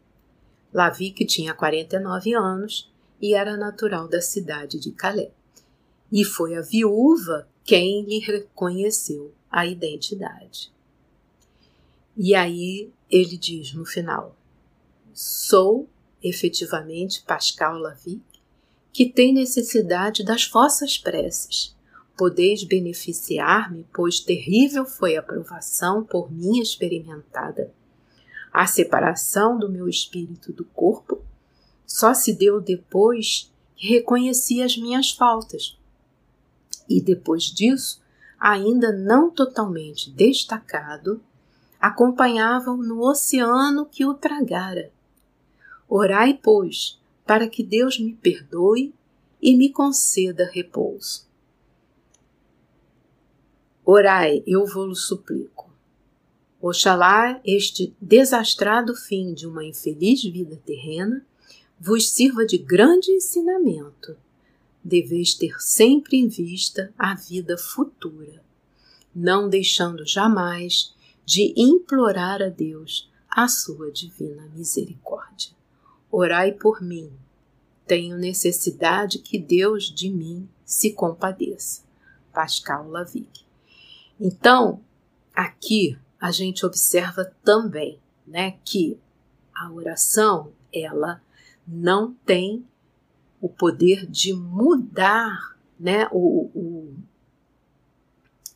Lavique 0.73 1.27
tinha 1.27 1.53
49 1.53 2.35
anos 2.35 2.91
e 3.21 3.35
era 3.35 3.57
natural 3.57 4.09
da 4.09 4.21
cidade 4.21 4.79
de 4.79 4.93
Calais. 4.93 5.31
E 6.11 6.25
foi 6.25 6.57
a 6.57 6.63
viúva 6.63 7.49
quem 7.65 8.03
lhe 8.03 8.19
reconheceu 8.19 9.35
a 9.51 9.67
identidade. 9.67 10.73
E 12.17 12.35
aí 12.35 12.91
ele 13.11 13.37
diz 13.37 13.75
no 13.75 13.85
final: 13.85 14.37
Sou 15.13 15.89
efetivamente 16.23 17.23
Pascal 17.23 17.79
Lavic, 17.79 18.23
que 18.93 19.09
tem 19.09 19.33
necessidade 19.33 20.25
das 20.25 20.49
vossas 20.49 20.99
preces, 20.99 21.77
podeis 22.17 22.65
beneficiar-me, 22.65 23.87
pois 23.93 24.19
terrível 24.19 24.85
foi 24.85 25.17
a 25.17 25.23
provação 25.23 26.03
por 26.03 26.33
mim 26.33 26.61
experimentada. 26.61 27.73
A 28.53 28.67
separação 28.67 29.59
do 29.59 29.71
meu 29.71 29.89
espírito 29.89 30.53
do 30.53 30.65
corpo 30.65 31.23
só 31.89 32.13
se 32.13 32.35
deu 32.35 32.61
depois 32.61 33.51
que 33.75 33.89
reconheci 33.89 34.63
as 34.63 34.77
minhas 34.77 35.11
faltas. 35.11 35.79
E 36.87 37.01
depois 37.01 37.45
disso, 37.45 38.03
ainda 38.39 38.93
não 38.93 39.31
totalmente 39.31 40.11
destacado, 40.11 41.23
acompanhavam 41.81 42.77
no 42.77 43.01
oceano 43.01 43.87
que 43.87 44.05
o 44.05 44.13
tragara. 44.13 44.93
Orai, 45.89 46.39
pois, 46.41 47.01
para 47.27 47.49
que 47.49 47.63
Deus 47.63 47.99
me 47.99 48.13
perdoe 48.13 48.93
e 49.41 49.57
me 49.57 49.71
conceda 49.71 50.51
repouso. 50.53 51.27
Orai, 53.85 54.43
eu 54.47 54.67
vou-lo 54.67 54.95
suplico. 54.95 55.71
Oxalá 56.61 57.41
este 57.45 57.97
desastrado 57.99 58.95
fim 58.95 59.33
de 59.33 59.47
uma 59.47 59.65
infeliz 59.65 60.23
vida 60.23 60.61
terrena 60.67 61.25
vos 61.81 62.11
sirva 62.11 62.45
de 62.45 62.59
grande 62.59 63.11
ensinamento. 63.11 64.17
Deveis 64.83 65.35
ter 65.35 65.61
sempre 65.61 66.17
em 66.17 66.29
vista 66.29 66.93
a 66.99 67.15
vida 67.15 67.57
futura, 67.57 68.43
não 69.15 69.49
deixando 69.49 70.07
jamais 70.07 70.95
de 71.25 71.53
implorar 71.57 72.43
a 72.43 72.49
Deus 72.49 73.11
a 73.29 73.47
sua 73.47 73.91
divina 73.93 74.49
misericórdia. 74.55 75.53
Orai 76.11 76.53
por 76.53 76.81
mim. 76.81 77.13
Tenho 77.87 78.17
necessidade 78.17 79.19
que 79.19 79.39
Deus 79.39 79.85
de 79.85 80.11
mim 80.11 80.49
se 80.65 80.93
compadeça. 80.93 81.83
Pascal 82.33 82.89
Lavigne. 82.89 83.47
Então, 84.21 84.81
aqui 85.35 85.99
a 86.21 86.31
gente 86.31 86.65
observa 86.67 87.25
também, 87.45 87.99
né, 88.27 88.57
que 88.65 88.99
a 89.55 89.71
oração 89.73 90.53
ela 90.73 91.23
não 91.71 92.15
tem 92.25 92.65
o 93.41 93.49
poder 93.49 94.07
de 94.07 94.33
mudar, 94.33 95.57
né, 95.79 96.09
o, 96.11 96.51
o 96.55 96.95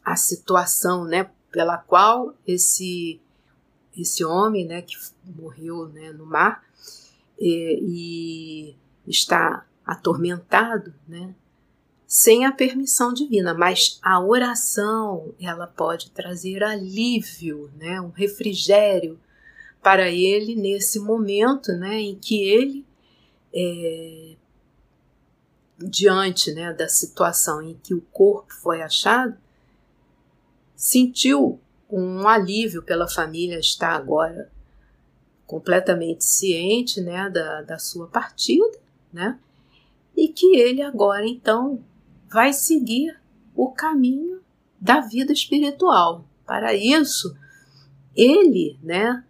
a 0.04 0.16
situação, 0.16 1.04
né, 1.04 1.30
pela 1.50 1.78
qual 1.78 2.34
esse 2.46 3.20
esse 3.96 4.24
homem, 4.24 4.66
né, 4.66 4.80
que 4.80 4.96
morreu, 5.36 5.86
né, 5.88 6.12
no 6.12 6.24
mar 6.24 6.64
e, 7.38 8.74
e 9.06 9.10
está 9.10 9.66
atormentado, 9.84 10.94
né, 11.06 11.34
sem 12.06 12.46
a 12.46 12.52
permissão 12.52 13.12
divina, 13.12 13.52
mas 13.52 13.98
a 14.02 14.18
oração 14.18 15.34
ela 15.38 15.66
pode 15.66 16.10
trazer 16.10 16.64
alívio, 16.64 17.70
né, 17.76 18.00
um 18.00 18.08
refrigério 18.08 19.20
para 19.82 20.10
ele 20.10 20.56
nesse 20.56 20.98
momento, 20.98 21.72
né, 21.72 22.00
em 22.00 22.16
que 22.16 22.42
ele 22.42 22.86
é, 23.54 24.36
diante, 25.78 26.52
né, 26.52 26.72
da 26.72 26.88
situação 26.88 27.62
em 27.62 27.74
que 27.74 27.94
o 27.94 28.00
corpo 28.00 28.52
foi 28.54 28.82
achado, 28.82 29.36
sentiu 30.76 31.60
um 31.90 32.26
alívio 32.26 32.82
pela 32.82 33.08
família 33.08 33.58
estar 33.58 33.94
agora 33.94 34.50
completamente 35.46 36.24
ciente 36.24 37.00
né, 37.00 37.28
da, 37.28 37.62
da 37.62 37.78
sua 37.78 38.06
partida, 38.06 38.78
né, 39.12 39.38
e 40.16 40.28
que 40.28 40.56
ele 40.56 40.82
agora 40.82 41.26
então 41.26 41.84
vai 42.30 42.52
seguir 42.52 43.18
o 43.54 43.70
caminho 43.70 44.40
da 44.80 45.00
vida 45.00 45.32
espiritual. 45.32 46.24
Para 46.46 46.74
isso, 46.74 47.36
ele, 48.16 48.78
né, 48.82 49.24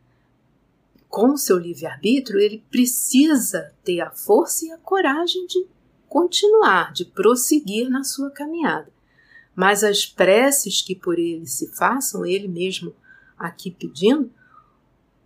com 1.13 1.37
seu 1.37 1.59
livre-arbítrio, 1.59 2.41
ele 2.41 2.65
precisa 2.71 3.71
ter 3.85 4.01
a 4.01 4.11
força 4.11 4.65
e 4.65 4.73
a 4.73 4.79
coragem 4.79 5.47
de 5.47 5.67
continuar, 6.09 6.93
de 6.93 7.05
prosseguir 7.05 7.91
na 7.91 8.03
sua 8.03 8.31
caminhada 8.31 8.91
mas 9.55 9.85
as 9.85 10.07
preces 10.07 10.81
que 10.81 10.95
por 10.95 11.19
ele 11.19 11.47
se 11.47 11.69
façam, 11.69 12.25
ele 12.25 12.49
mesmo 12.49 12.95
aqui 13.39 13.71
pedindo, 13.71 14.31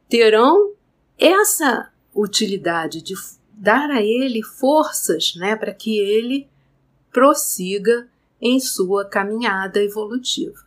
terão 0.08 0.74
essa 1.18 1.90
utilidade 2.14 3.02
de 3.02 3.14
dar 3.52 3.90
a 3.90 4.02
ele 4.02 4.42
forças 4.42 5.34
né, 5.36 5.54
para 5.56 5.72
que 5.72 5.98
ele 5.98 6.48
prossiga 7.12 8.08
em 8.40 8.60
sua 8.60 9.04
caminhada 9.04 9.82
evolutiva. 9.82 10.64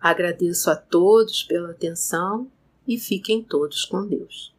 Agradeço 0.00 0.70
a 0.70 0.76
todos 0.76 1.42
pela 1.42 1.70
atenção 1.70 2.50
e 2.90 2.98
fiquem 2.98 3.40
todos 3.40 3.84
com 3.84 4.04
Deus. 4.04 4.52